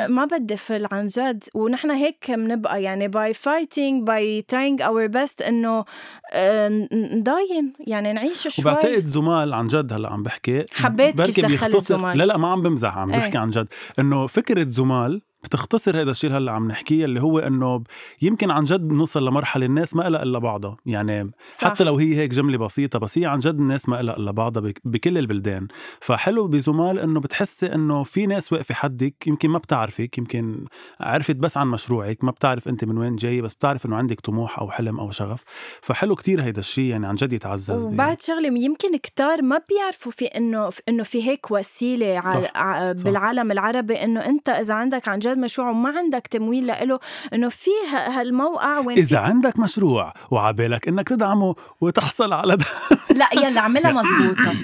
ما 0.09 0.25
بدي 0.25 0.57
فل 0.57 0.87
عن 0.93 1.07
جد. 1.07 1.45
ونحن 1.55 1.91
هيك 1.91 2.31
بنبقى 2.31 2.83
يعني 2.83 3.09
by 3.09 3.35
fighting 3.35 4.07
by 4.07 4.43
trying 4.43 4.83
our 4.83 5.07
best 5.07 5.43
إنه 5.43 5.85
آه، 6.33 6.89
نضاين 6.93 7.73
يعني 7.81 8.13
نعيش 8.13 8.49
شوي. 8.49 8.65
وبعتقد 8.65 9.05
زمال 9.05 9.55
عن 9.55 9.67
جد 9.67 9.93
هلأ 9.93 10.13
عم 10.13 10.23
بحكي. 10.23 10.65
حبيت 10.73 11.23
كيف 11.23 11.47
دخلت 11.47 11.83
زمال. 11.83 12.19
لا 12.19 12.25
لا 12.25 12.37
ما 12.37 12.49
عم 12.49 12.63
بمزح 12.63 12.99
عم 12.99 13.13
إيه. 13.13 13.19
بحكي 13.21 13.39
عن 13.39 13.51
جد. 13.51 13.67
إنه 13.99 14.27
فكرة 14.27 14.69
زمال 14.69 15.23
بتختصر 15.45 16.01
هذا 16.03 16.11
الشيء 16.11 16.31
اللي 16.31 16.39
هلأ 16.45 16.53
عم 16.53 16.69
نحكيه 16.69 17.05
اللي 17.05 17.21
هو 17.23 17.39
إنه 17.39 17.83
يمكن 18.23 18.51
عن 18.51 18.65
جد 18.65 18.93
نوصل 18.93 19.27
لمرحلة 19.29 19.67
الناس 19.67 19.97
ما 19.97 20.03
لها 20.03 20.23
إلا 20.23 20.39
بعضها. 20.39 20.77
يعني 20.87 21.31
صح. 21.51 21.65
حتى 21.69 21.85
لو 21.85 21.97
هي 21.97 22.17
هيك 22.17 22.31
جملة 22.31 22.59
بسيطة 22.59 22.99
بس 22.99 23.19
هي 23.19 23.27
عن 23.27 23.39
جد 23.39 23.59
الناس 23.59 23.89
ما 23.89 24.03
لها 24.03 24.17
إلا 24.17 24.31
بعضها 24.31 24.63
بك- 24.63 24.81
بكل 24.85 25.19
البلدان. 25.19 25.69
فحلو 26.01 26.49
بزمال 26.49 26.99
إنه 26.99 27.21
بتحسي 27.21 27.75
إنه 27.75 28.03
في 28.03 28.27
ناس 28.27 28.53
واقفة 28.53 28.75
حدك 28.75 29.27
يمكن 29.27 29.51
ما 29.51 29.59
بتعرفك 29.59 30.19
يمكن 30.19 30.65
عرفت 31.01 31.37
بس 31.37 31.57
عن 31.57 31.67
مشروعك 31.67 32.25
ما 32.25 32.31
بتعرف 32.31 32.69
أنت 32.69 32.85
من 32.85 32.99
وين 32.99 33.17
جاي 33.17 33.41
بس 33.41 33.55
بتعرف 33.55 33.87
إنه 33.87 33.97
عندك 33.97 34.21
طموح 34.21 34.59
أو 34.59 34.71
حلم 34.71 35.01
أو 35.01 35.11
شغف. 35.11 35.43
فحلو 35.83 36.15
كتير 36.15 36.43
هيدا 36.43 36.61
الشيء 36.61 36.85
يعني 36.85 37.07
عن 37.07 37.15
جد 37.15 37.33
يتعزز 37.33 37.87
وبعد 37.87 38.21
شغلة 38.21 38.59
يمكن 38.59 38.97
كتار 38.97 39.43
ما 39.43 39.61
بيعرفوا 39.69 40.13
في 40.13 40.25
إنه 40.25 40.71
إنه 40.89 41.03
في 41.03 41.29
هيك 41.29 41.51
وسيلة 41.51 42.21
صح. 42.25 43.05
بالعالم 43.05 43.53
العربي 43.53 43.95
إنه 43.95 44.21
أنت 44.21 44.49
إذا 44.49 44.75
عندك 44.75 45.09
عن 45.09 45.19
جد 45.19 45.34
مشروع 45.39 45.71
وما 45.71 45.99
عندك 45.99 46.27
تمويل 46.27 46.67
له 46.67 46.99
إنه 47.33 47.49
في 47.49 47.71
هالموقع 47.91 48.79
وين 48.79 48.99
إذا 48.99 49.07
في 49.07 49.17
عندك 49.17 49.59
مشروع 49.59 50.15
وعبالك 50.31 50.89
إنك 50.89 51.09
تدعمه 51.09 51.55
وتحصل 51.81 52.33
على 52.33 52.57
ده. 52.57 52.65
لا 53.21 53.29
يلا 53.35 53.61
اعملها 53.61 53.93
مزبوطه 53.93 54.55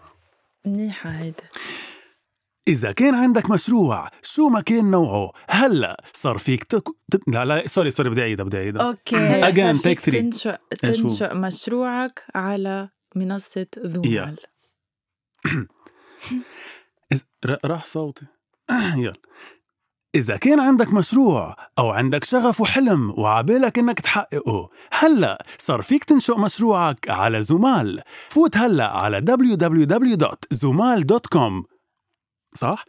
منيحة 0.66 1.10
هيدا. 1.10 1.44
إذا 2.68 2.92
كان 2.92 3.14
عندك 3.14 3.50
مشروع 3.50 4.08
شو 4.22 4.48
ما 4.48 4.60
كان 4.60 4.90
نوعه؟ 4.90 5.32
هلا 5.50 6.04
صار 6.12 6.38
فيك 6.38 6.64
تك... 6.64 6.88
لا 7.26 7.44
لا 7.44 7.66
sorry 7.66 7.90
sorry 7.90 8.10
بدي 8.10 8.20
أعيدها 8.22 8.44
بدي 8.44 8.56
أعيدها. 8.56 8.92
take 9.82 9.98
three. 9.98 10.12
تنشئ 10.12 10.56
إيه 10.84 10.92
شو؟ 10.92 11.08
تنشئ 11.08 11.34
مشروعك 11.34 12.24
على 12.34 12.88
منصة 13.16 13.66
إز... 17.12 17.24
ر... 17.46 17.56
راح 17.64 17.86
صوتي. 17.86 18.26
يلا. 18.96 19.20
إذا 20.14 20.36
كان 20.36 20.60
عندك 20.60 20.92
مشروع 20.92 21.56
أو 21.78 21.90
عندك 21.90 22.24
شغف 22.24 22.60
وحلم 22.60 23.14
وعبالك 23.18 23.78
إنك 23.78 24.00
تحققه 24.00 24.70
هلأ 24.92 25.44
صار 25.58 25.82
فيك 25.82 26.04
تنشئ 26.04 26.38
مشروعك 26.38 27.10
على 27.10 27.42
زومال. 27.42 28.02
فوت 28.28 28.56
هلأ 28.56 28.96
على 28.96 29.24
www.zumal.com 29.28 31.77
صح؟ 32.54 32.84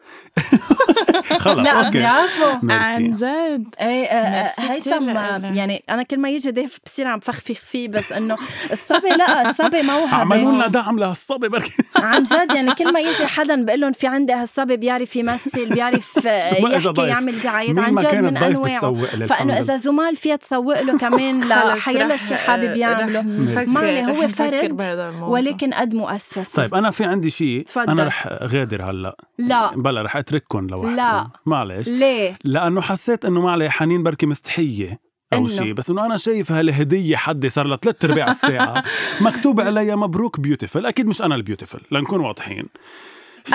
خلص 1.40 1.66
لا 1.66 1.86
okay. 1.86 2.00
برافو. 2.00 2.68
عن 2.70 3.12
جد. 3.12 3.76
إيه 3.82 4.06
آه، 4.06 4.44
آه، 4.44 4.52
كتير 4.52 4.72
هيثم 4.72 5.10
لإلك. 5.10 5.58
يعني 5.58 5.84
أنا 5.90 6.04
كل 6.04 6.20
ما 6.20 6.30
يجي 6.30 6.52
ضيف 6.52 6.80
بصير 6.86 7.08
عم 7.08 7.20
فخفخ 7.20 7.60
فيه 7.60 7.88
بس 7.88 8.12
إنه 8.12 8.38
الصبي 8.72 9.10
لا 9.10 9.50
الصبي 9.50 9.82
موهبه 9.82 10.16
عملوا 10.16 10.52
لنا 10.52 10.68
دعم 10.68 11.00
لهالصبي 11.00 11.50
بركي. 11.50 11.84
عن 11.96 12.24
جد 12.24 12.52
يعني 12.56 12.76
كل 12.76 12.94
ما 12.94 13.00
يجي 13.00 13.28
حدا 13.28 13.66
بقول 13.66 13.82
لهم 13.82 13.92
في 13.92 14.08
عندي 14.08 14.34
هالصبي 14.34 14.78
بيعرف 14.78 15.16
يمثل 15.16 15.70
بيعرف 15.70 16.28
آه، 16.28 16.50
شو 16.50 16.68
يحكي؟ 16.68 17.02
يعمل 17.02 17.40
دعايات. 17.40 17.80
عن 17.80 17.96
جد 17.96 18.16
من 18.16 18.38
أنواعه. 18.38 18.94
فإنه 19.26 19.60
إذا 19.60 19.76
زمال 19.76 20.16
فيها 20.16 20.36
تسوق 20.36 20.82
له 20.82 20.98
كمان 20.98 21.42
لحيلا 21.50 22.18
شيء 22.18 22.38
حابب 22.38 22.78
يعمله. 22.78 23.26
عليه، 23.76 24.06
هو 24.06 24.28
فرد،. 24.28 24.82
ولكن 25.22 25.74
قد 25.74 25.96
مؤسسه 25.96 26.56
طيب 26.56 26.76
أنا 26.76 26.92
في 26.92 27.04
عندي 27.04 27.30
شيء 27.30 27.64
تفضل. 27.64 27.90
أنا 27.90 28.04
رح 28.04 28.28
غادر 28.28 28.84
هلأ. 28.90 29.16
لا. 29.38 29.59
بلا 29.76 30.02
رح 30.02 30.18
اترككم 30.18 30.68
لوحدكم 30.68 30.96
لا. 30.96 31.30
معلش. 31.46 31.88
ليه؟ 31.88 32.34
لأنه 32.44 32.82
حسيت 32.82 33.26
إنه 33.26 33.42
ما 33.42 33.52
علي 33.52 33.70
حنين 33.70 34.04
بركي 34.04 34.26
مستحية 34.26 35.00
أو؟ 35.34 35.48
شيء 35.48 35.74
بس 35.74 35.90
إنه 35.90 36.06
أنا 36.06 36.18
شايف 36.18 36.52
هالهدية 36.52 37.16
حدي 37.16 37.50
صار 37.50 37.68
لها 37.68 37.78
ثلاث 37.78 38.06
أرباع 38.06 38.28
الساعة. 38.30 38.84
مكتوب 39.22 39.62
عليها 39.62 39.96
مبروك 39.96 40.40
beautiful 40.40 40.86
أكيد 40.86 41.08
مش 41.08 41.22
أنا 41.22 41.36
ال 41.36 41.40
beautiful 41.40 41.80
لنكون 41.92 42.20
واضحين. 42.20 42.66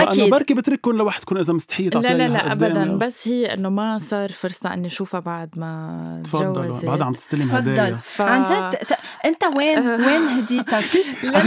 أكيد. 0.03 0.31
بركي 0.31 0.55
بترككم 0.55 0.91
لوحدكم 0.97 1.37
إذا 1.37 1.53
مستحية 1.53 1.85
لا 1.85 1.91
تعطيها 1.91 2.15
لا 2.15 2.29
لا 2.29 2.39
قدامي 2.51 2.53
ابدا. 2.53 2.85
أو- 2.85 3.01
بس 3.03 3.29
هي 3.29 3.47
إنه 3.55 3.69
ما 3.69 3.99
صار 3.99 4.33
فرصة 4.33 4.75
إني 4.75 4.87
أشوفها 4.87 5.21
بعد 5.21 5.51
ما 5.57 6.23
تفضل. 6.25 6.65
تجوزت 6.67 6.85
بعد 6.85 7.03
عم 7.03 7.13
تستلم 7.13 7.41
تفضل. 7.49 7.57
هدايا 7.71 7.99
ف... 8.05 8.21
عن 8.23 8.43
جد 8.43 8.77
ت- 8.79 8.99
أنت 9.25 9.45
وين 9.57 9.79
وين 9.89 10.23
هديتك؟ 10.29 10.85
لا 11.25 11.43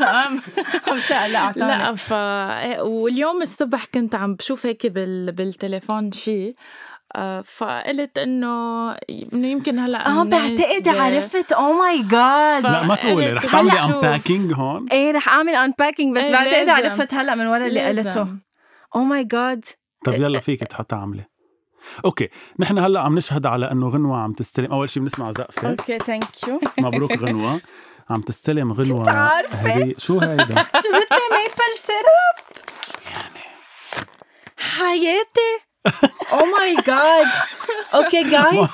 لا. 0.00 0.06
عم 0.08 0.40
تقلق 1.08 1.38
أعطاني. 1.38 1.66
لا 1.66 1.94
ف 1.94 2.12
واليوم 2.82 3.42
الصبح 3.42 3.84
كنت 3.94 4.14
عم 4.14 4.34
بشوف 4.34 4.66
هيك 4.66 4.86
بال... 4.86 5.32
بالتليفون 5.32 6.12
شيء 6.12 6.54
فقلت 7.44 8.18
إنه 8.18 8.92
إنه 9.10 9.48
يمكن 9.48 9.78
هلأ 9.78 10.06
آه 10.08 10.24
بعتقد 10.24 10.88
عرفت. 10.88 11.52
oh 11.52 11.72
my 11.72 12.02
god 12.02 12.62
لا 12.62 12.86
ما 12.86 12.94
تقولي 12.94 13.32
رح 13.32 13.46
تعملي. 13.46 13.80
unpacking 13.80 14.52
هون. 14.52 14.88
إيه 14.92 15.12
رح 15.12 15.28
أعمل 15.28 15.54
unpacking 15.54 16.16
بس 16.16 16.22
إيه، 16.22 16.32
بعتقد 16.32 16.52
لازم. 16.52 16.70
عرفت 16.70 17.14
هلأ 17.14 17.34
من 17.34 17.46
ورا 17.46 17.66
اللي. 17.66 17.86
قلته. 17.88 18.26
oh 18.96 19.00
my 19.00 19.24
god 19.24 19.64
طب 20.04 20.12
يلا 20.14 20.40
فيك 20.40 20.60
تعملي 20.60 21.24
okay 22.04 22.28
نحن 22.58 22.78
هلأ 22.78 23.00
عم 23.00 23.14
نشهد 23.18 23.46
على 23.46 23.70
إنه 23.72 23.88
غنوة 23.88 24.18
عم 24.18 24.32
تستلم. 24.32 24.72
أول 24.72 24.90
شيء 24.90 25.02
بنسمع 25.02 25.30
زقفة. 25.30 25.70
okay 25.70 25.98
thank 25.98 26.48
you 26.48 26.60
مبروك 26.84 27.12
غنوة. 27.12 27.60
عم 28.10 28.20
تستلم 28.20 28.72
غنوة 28.72 29.04
كنت. 29.04 29.54
هدية. 29.54 29.94
شو 29.98 30.18
هيدا؟ 30.18 30.44
جبت 30.44 30.84
لي 31.12 31.28
maple 31.32 31.78
syrup 31.80 32.64
حياتي. 34.58 35.67
oh 36.32 36.38
my 36.38 36.74
god 36.86 37.26
okay 37.94 38.22
guys 38.22 38.68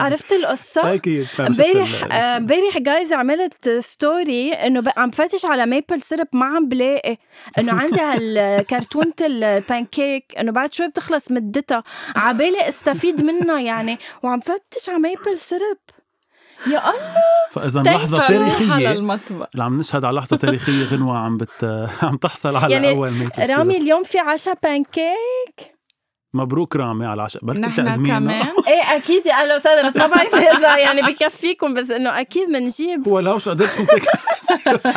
عرفت 0.00 0.32
القصة؟ 0.32 0.94
أكيد 0.94 1.26
امبارح 1.40 2.04
آه، 2.12 2.36
امبارح 2.36 2.78
guys 2.78 3.12
عملت 3.12 3.68
story 3.68 4.52
إنه 4.52 4.82
عم 4.96 5.10
فتش 5.10 5.44
على 5.44 5.66
maple 5.66 6.02
syrup 6.02 6.28
ما 6.32 6.46
عم 6.46 6.68
بلاقي 6.68 7.16
انه 7.58 7.72
عندي 7.72 8.00
هالكرتونه 8.00 9.14
البانكيك 9.20 10.24
إنه 10.38 10.52
بعد 10.52 10.72
شوي 10.72 10.88
بتخلص 10.88 11.30
مدتها. 11.30 11.82
عبالي 12.16 12.68
استفيد 12.68 13.24
منها 13.24 13.60
يعني. 13.60 13.98
وعم 14.22 14.40
فتش 14.40 14.88
على 14.88 14.98
ميبل 14.98 15.38
سيرب 15.38 15.78
يا 16.66 16.78
الله. 16.78 17.22
فإذا 17.50 17.82
لحظة 17.82 18.22
على 18.22 18.38
تاريخية 18.38 18.92
المطبخ. 18.92 19.46
اللي 19.52 19.64
عم 19.64 19.78
نشهد 19.78 20.04
على 20.04 20.18
لحظة 20.18 20.36
تاريخية 20.36 20.84
غنوة 20.84 21.18
عم 21.18 21.36
بت 21.36 21.64
عم 22.02 22.16
تحصل 22.16 22.56
على 22.56 22.72
يعني 22.72 22.90
أول 22.90 23.10
ميك 23.10 23.38
رامي 23.38 23.76
اليوم 23.76 24.02
في 24.02 24.18
عشاء 24.18 24.58
بانكيك 24.62 25.69
مبروك 26.34 26.76
رامي 26.76 27.04
على 27.06 27.14
العشاء 27.14 27.44
بركي 27.44 27.60
نحن 27.60 27.82
بتعزمينا 27.82 28.18
كمان. 28.18 28.46
إيه 28.68 28.96
أكيد. 28.96 29.26
يا 29.26 29.32
أهلا 29.32 29.54
وسهلا 29.54 29.86
بس 29.88 29.96
ما 29.96 30.06
بعرف 30.06 30.34
إذا 30.34 30.76
يعني 30.76 31.02
بكفيكم 31.02 31.74
بس 31.74 31.90
إنه 31.90 32.20
أكيد 32.20 32.48
بنجيب 32.48 33.06
ولو 33.06 33.38
شو 33.38 33.50
قدرتكم 33.50 33.86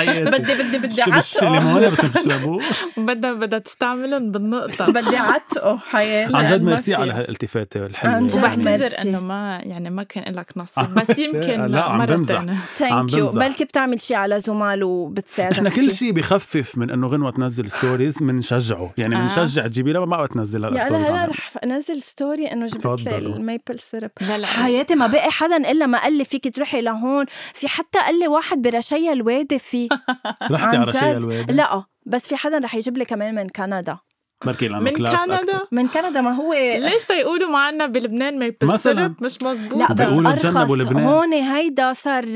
بدي 0.07 0.53
بدي 0.55 0.77
بدي 0.77 0.95
شو 0.95 1.01
عتقه 1.01 1.15
بالشليمونه 1.15 1.89
بدكم 1.89 2.07
تشربوه 2.07 2.61
بدها 3.07 3.33
بدها 3.33 3.59
تستعملهم 3.59 4.31
بالنقطة 4.31 4.91
بدي 4.91 5.17
عتقه 5.17 5.77
حياتي 5.77 6.35
عن 6.37 6.45
جد 6.45 6.63
ميرسي. 6.63 6.95
على 6.95 7.13
هالالتفاتة 7.13 7.85
الحلوة 7.85 8.15
عن 8.15 8.27
جد 8.27 8.37
وبعتذر. 8.37 9.01
إنه 9.01 9.19
ما 9.19 9.59
يعني 9.63 9.89
ما 9.89 10.03
كان 10.03 10.33
لك 10.35 10.51
نصيب 10.57 10.85
بس 10.95 11.19
يمكن 11.19 11.65
لا، 11.65 11.81
عم 11.83 12.05
بمزح. 12.05 12.43
thank 12.77 13.13
you. 13.13 13.25
بلكي 13.25 13.63
بتعمل 13.65 13.99
شيء 13.99 14.17
على 14.17 14.39
زمال 14.39 14.83
وبتساعدك 14.83 15.55
إحنا 15.55 15.69
كل. 15.69 15.91
شيء 15.91 16.11
بخفف 16.11 16.77
من 16.77 16.89
إنه 16.89 17.07
غنوة 17.07 17.31
تنزل 17.31 17.69
stories 17.69 18.17
بنشجعه 18.23 18.91
يعني 18.97 19.15
آه. 19.15 19.19
بنشجع 19.19 19.67
تجيبي 19.67 19.93
لها 19.93 20.05
ما 20.05 20.17
بقى 20.17 20.27
تنزل 20.27 20.63
يا 20.63 20.69
لها 20.69 20.77
أنا 20.81 20.85
stories 20.85 21.09
هلا. 21.09 21.25
رح 21.25 21.57
أنزل 21.63 22.01
story 22.01 22.51
إنه 22.51 22.67
جبت 22.67 22.85
لي. 23.07 23.17
ال 23.17 23.27
maple 23.27 23.79
syrup 23.79 24.11
حياتي 24.43 24.95
ما 24.95 25.07
بقي 25.07 25.31
حدا 25.31 25.57
إلا 25.71 25.85
ما 25.85 26.01
قال 26.03 26.13
لي 26.17 26.23
فيك 26.23 26.55
تروحي 26.55 26.81
لهون 26.81 27.25
في 27.53 27.67
حتى 27.67 27.99
قال 27.99 28.19
لي 28.19 28.27
واحد 28.27 28.61
برشايا 28.61 29.13
الوادي 29.43 29.59
في 29.59 29.87
رحتي 30.51 30.75
عن 30.77 30.81
على 30.81 30.91
شيء 30.91 31.09
جد؟ 31.09 31.15
الوادي؟ 31.23 31.53
لا 31.53 31.83
بس 32.05 32.27
في 32.27 32.35
حدا 32.35 32.57
رح 32.57 32.75
يجيب 32.75 32.97
لي 32.97 33.05
كمان 33.05 33.35
من 33.35 33.49
كندا. 33.49 33.97
بركي 34.45 34.67
لأنه 34.67 34.79
من 34.83 34.91
كلاس 34.91 35.19
كندا؟ 35.25 35.35
أكتر. 35.39 35.67
من 35.71 35.87
كندا 35.87 36.21
ما 36.21 36.31
هو 36.35 36.53
ليش 36.53 37.03
تيقولوا 37.03 37.49
معنا 37.49 37.85
بلبنان 37.85 38.39
ميبل. 38.39 38.79
سيرب 38.79 39.23
مش 39.23 39.41
مزبوط 39.41 39.79
لا 39.79 39.93
بس 39.93 40.09
بيقولوا 40.09 40.31
أرخص. 40.31 40.41
تجنبوا 40.43 40.77
لبنان. 40.77 41.03
هون 41.03 41.33
هيدا 41.33 41.93
صار 41.93 42.27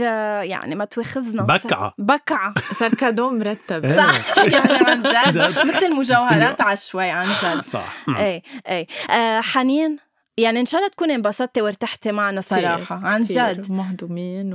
يعني 0.43 0.76
ما 0.76 0.86
توخزنا 0.86 1.43
بكعة. 1.43 1.93
بكعة. 1.98 2.54
صار 2.74 2.89
كادو 2.93 3.30
مرتب 3.30 3.86
إيه. 3.86 3.98
صح. 3.98 4.38
يعني 4.54 4.86
عن 4.86 5.02
جد. 5.32 5.67
مثل 5.67 5.96
مجوهرات 5.96 6.78
شوي 6.80 7.10
عن 7.10 7.28
جد. 7.28 7.60
صح. 7.62 7.93
مم. 8.08 8.15
إيه. 8.15 8.41
إيه 8.67 8.88
آه 9.10 9.41
حنين 9.41 9.98
يعني 10.38 10.60
إن 10.60 10.65
شاء 10.65 10.80
الله 10.82 10.91
تكوني 10.91 11.15
انبسطتي 11.15 11.62
وارتحتي 11.62 12.12
معنا 12.12 12.41
صراحة. 12.41 13.00
عن 13.04 13.22
جد. 13.22 13.72
مهضومين 13.72 14.54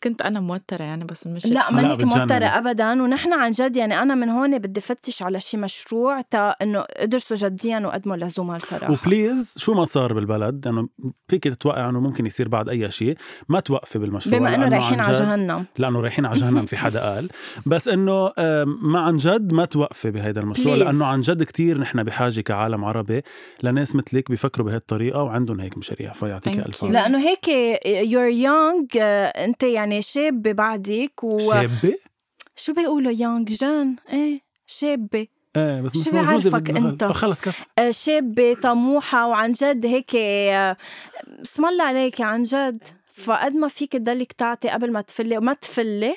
وكنت 0.00 0.22
أنا 0.22 0.40
موترة 0.40 0.82
يعني 0.82 1.04
بس 1.04 1.26
مش 1.26 1.46
لا 1.46 1.50
لا، 1.52 1.72
مانك 1.72 1.96
بتجنني. 1.98 2.20
موترة 2.20 2.44
ابدا 2.44 3.02
ونحن 3.02 3.32
عن 3.32 3.50
جد 3.50 3.76
يعني 3.76 4.02
أنا 4.02 4.14
من 4.14 4.28
هون 4.28 4.58
بدي 4.58 4.80
فتش 4.80 5.22
على 5.22 5.40
شي 5.40 5.56
مشروع 5.56 6.20
تا 6.20 6.50
إنه 6.62 6.84
ادرسوا 6.90 7.36
جديا 7.36 7.78
وقدموا 7.86 8.16
للزملاء 8.16 8.58
صراحة. 8.58 8.92
و 8.92 9.01
please 9.01 9.54
شو 9.58 9.74
ما 9.74 9.84
صار 9.84 10.12
بالبلد؟ 10.12 10.66
انه 10.68 10.88
فيك 11.28 11.44
تتوقع 11.44 11.88
إنه 11.88 12.00
ممكن 12.00 12.26
يصير 12.26 12.48
بعد 12.48 12.68
أي 12.68 12.90
شيء 12.90 13.16
ما 13.48 13.60
توقفي 13.60 13.98
بالمشروع 13.98 14.38
بما 14.38 14.54
إنه 14.54 14.64
لأنه 14.68 14.76
رايحين 14.76 15.00
على 15.00 15.12
جهنم. 15.18 15.64
لأنه 15.78 16.00
رايحين 16.00 16.26
على 16.26 16.38
جهنم 16.38 16.66
في 16.66 16.76
حدا 16.76 17.00
قال. 17.14 17.28
بس 17.66 17.88
إنه 17.88 18.32
ما 18.82 19.00
عن 19.00 19.16
جد 19.16 19.52
ما 19.52 19.64
توقفي 19.64 20.10
بهيدا 20.10 20.40
المشروع 20.40 20.74
Please. 20.76 20.78
لأنه 20.78 21.04
عن 21.04 21.20
جد 21.20 21.42
كتير 21.42 21.78
نحن 21.78 22.02
بحاجة 22.02 22.40
كعالم 22.40 22.84
عربي 22.84 23.22
لناس 23.62 23.96
مثلك 23.96 24.30
بيفكروا 24.30 24.66
بهي 24.66 24.76
الطريقة 24.76 25.22
وعندهم 25.22 25.60
هيك 25.60 25.78
مشاريع 25.78 26.12
فيعطيك 26.12 26.58
ألف 26.66 26.84
لأنه 26.84 27.18
هيك 27.18 27.48
you're 28.12 28.26
young 28.28 28.84
أنت 28.96 29.62
يعني 29.62 29.85
شاب 30.00 30.42
بعدك 30.42 31.24
و 31.24 31.38
شابة؟ 31.38 31.94
شو 32.56 32.72
بيقولوا 32.72 33.12
young 33.12 33.44
jeune 33.44 33.96
إيه 34.12 34.40
شابة 34.66 35.26
إيه 35.56 35.80
بس 35.80 35.96
مش 35.96 36.04
شو 36.04 36.10
بيعرفك. 36.10 36.70
أنت؟ 36.70 37.02
آه، 37.02 37.12
خلص 37.12 37.40
كف 37.40 37.66
آه، 37.78 37.90
شابة 37.90 38.54
طموحة 38.54 39.26
وعن 39.26 39.52
جد 39.52 39.86
هيك 39.86 40.16
آه، 40.16 40.76
اسم 41.42 41.66
الله 41.66 41.84
عليك 41.84 42.20
عن 42.20 42.42
جد 42.42 42.82
فقد 43.14 43.54
ما 43.54 43.68
فيك 43.68 43.92
تضلك 43.92 44.32
تعطي 44.32 44.68
قبل 44.68 44.92
ما 44.92 45.00
تفلي 45.00 45.38
وما 45.38 45.52
تفلي 45.52 46.10
آه، 46.10 46.16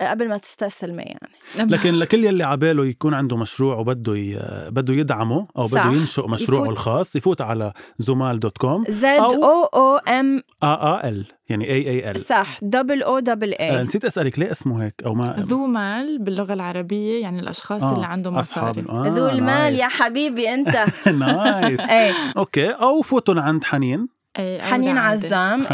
قبل 0.00 0.28
ما 0.28 0.36
تستسلمي 0.38 1.02
يعني. 1.02 1.70
لكن 1.70 1.94
لكل 1.94 2.24
يلي 2.24 2.42
عباله 2.44 2.86
يكون 2.86 3.14
عنده 3.14 3.36
مشروع 3.36 3.76
وبده 3.76 4.16
ي... 4.16 4.38
بده 4.70 4.94
يدعمه 4.94 5.46
أو. 5.58 5.66
بده 5.66 5.84
ينشئ 5.84 6.26
مشروعه 6.28 6.60
يفوت- 6.62 6.70
الخاص 6.70 7.16
يفوت 7.16 7.40
على 7.40 7.72
زمال 7.98 8.40
dot 8.40 8.58
com 8.58 8.84
z 8.88 9.04
o 9.04 9.64
o 9.64 9.96
m 9.96 10.42
a 10.62 10.66
a 10.66 11.08
l 11.08 11.26
يعني 11.48 11.64
a 11.70 11.90
a 11.90 12.10
l 12.10 12.20
صح 12.20 12.58
double 12.62 13.02
o 13.02 13.18
double 13.18 13.54
a 13.54 13.82
نسيت 13.82 14.04
أسألك 14.04 14.38
ليه 14.38 14.50
اسمه 14.50 14.84
هيك 14.84 14.94
أو 15.06 15.14
ما 15.14 15.36
ذو 15.38 15.66
مال 15.66 16.18
باللغة 16.18 16.52
العربية 16.52 17.22
يعني 17.22 17.40
الأشخاص 17.40 17.82
آه، 17.82 17.94
اللي 17.94 18.06
عندهم 18.06 18.34
مصاري. 18.34 18.84
آه 18.88 19.08
ذو 19.08 19.28
المال 19.28 19.44
nice. 19.46 19.80
يا 19.80 19.88
حبيبي 19.88 20.54
أنت. 20.54 20.84
nice. 21.20 21.80
إيه. 21.90 22.12
okay 22.36 22.70
أو 22.70 23.02
فوتوا 23.02 23.40
عند 23.40 23.64
حنين. 23.64 24.08
أي، 24.38 24.56
أو 24.60 24.66
حنين. 24.66 24.98
عزام 24.98 25.62
H 25.62 25.72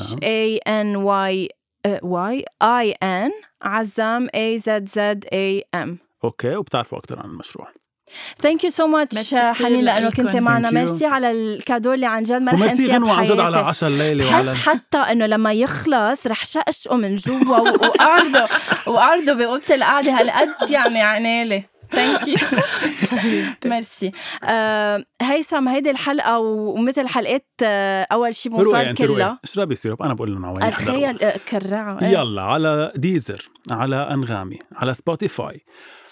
عزام. 0.00 0.18
A 0.22 0.56
N 0.56 0.96
Y 0.96 1.48
Y 2.02 2.44
A 2.62 2.92
N 2.92 3.30
عزام 3.62 4.28
A 4.34 4.58
Z 4.58 4.88
Z 4.88 5.24
A 5.32 5.64
M 5.74 5.98
okay 6.24 6.56
وبتعرفوا 6.56 6.98
أكثر 6.98 7.18
عن 7.18 7.24
المشروع 7.24 7.68
thank 8.38 8.64
you 8.64 8.70
so 8.70 8.86
much 8.86 9.14
merci 9.16 9.52
حنين 9.52 9.84
لأنه. 9.84 10.10
كنت 10.10 10.36
معنا. 10.36 10.70
ميرسي 10.70 11.06
على 11.06 11.30
ال 11.30 11.39
cadeau 11.39 11.92
اللي 11.92 12.06
عن 12.06 12.22
جد 12.22 12.32
ما 12.42 12.52
رح 12.52 12.62
أنساه 12.62 12.86
غنوة 12.86 13.12
عن 13.12 13.24
جد 13.24 13.40
على. 13.40 13.56
عشاء 13.56 13.90
الليلة 13.90 14.32
وعلى 14.32 14.54
حتى 14.56 14.98
إنه 14.98 15.26
لما 15.26 15.52
يخلص 15.52 16.26
رح 16.26 16.44
شقشقه 16.44 16.96
من 16.96 17.14
جوا 17.14 17.58
و- 17.58 17.62
وقعده 17.86 18.46
وقعده 18.86 19.32
بأوضة 19.34 19.74
القعدة 19.74 20.12
هالقد 20.12 20.70
يعني 20.70 21.00
عنالي 21.02 21.64
thank 21.90 22.28
you 22.28 22.36
merci 23.64 24.12
هيثم 25.22 25.68
هيدي 25.68 25.90
الحلقة 25.90 26.38
ومثل 26.38 27.08
حلقات 27.08 27.46
آه 27.62 28.06
أول 28.12 28.36
شي 28.36 28.48
روقي 28.48 28.62
بوصال 28.64 28.86
أنت 28.86 29.02
روقي. 29.02 29.14
كلها. 29.14 29.38
اشربي 29.44 29.74
سيرب 29.74 30.02
أنا 30.02 30.14
بقول 30.14 30.32
لهم 30.32 30.44
عوالي 30.46 30.68
الخيل 30.68 31.22
آه، 31.22 31.34
كرعة. 31.50 32.04
يلا 32.04 32.42
على 32.42 32.92
Deezer 32.96 33.48
على 33.70 33.96
أنغامي 33.96 34.58
على 34.76 34.94
Spotify 34.94 35.64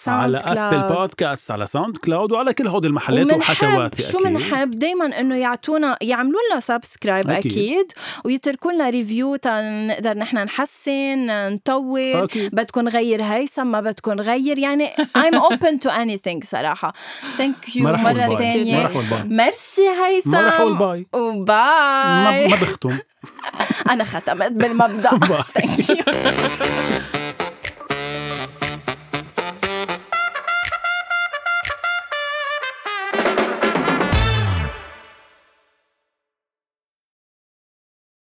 على 0.08 0.38
Sound 0.38 0.58
Apple 0.58 0.76
Cloud. 0.76 0.92
بودكاست 0.92 1.50
على 1.50 1.66
SoundCloud 1.66 2.32
وعلى 2.32 2.54
كل 2.54 2.66
هود 2.66 2.84
المحلات 2.84 3.36
وحكواتي 3.36 4.02
شو 4.02 4.18
بنحب 4.18 4.70
دايما 4.70 5.20
إنه 5.20 5.36
يعطونا 5.36 5.96
يعملوا 6.00 6.40
لنا 6.50 6.60
subscribe. 6.60 7.30
أكيد, 7.30 7.52
أكيد. 7.52 7.92
ويتركوا 8.24 8.72
لنا 8.72 8.90
review 8.90 9.36
تنقدر 9.36 10.14
نحن 10.14 10.36
نحسن 10.36 11.26
نطور. 11.54 12.26
بدكم 12.52 12.80
نغير 12.80 13.22
هيثم 13.22 13.66
ما 13.66 13.80
بدكم 13.80 14.12
نغير 14.12 14.58
يعني 14.58 14.92
I'm 14.96 15.34
open 15.34 15.78
to 15.86 15.90
anything 15.90 16.44
صراحة. 16.44 16.92
thank 17.38 17.76
you 17.76 17.84
ما. 17.84 17.96
ما 17.96 18.24
أقول 18.24 19.04
bye 19.04 19.24
merci 19.24 19.88
هيثم. 20.06 20.30
ما 20.30 20.78
bye 20.78 21.06
ما, 21.14 21.20
و 21.20 21.46
bye. 21.46 22.48
ما 22.48 22.56
بختم. 22.56 22.98
أنا 23.90 24.04
ختمت 24.04 24.52
بالمبدأ. 24.52 25.10
bye. 25.28 25.42
thank 25.42 25.90
you 25.90 27.25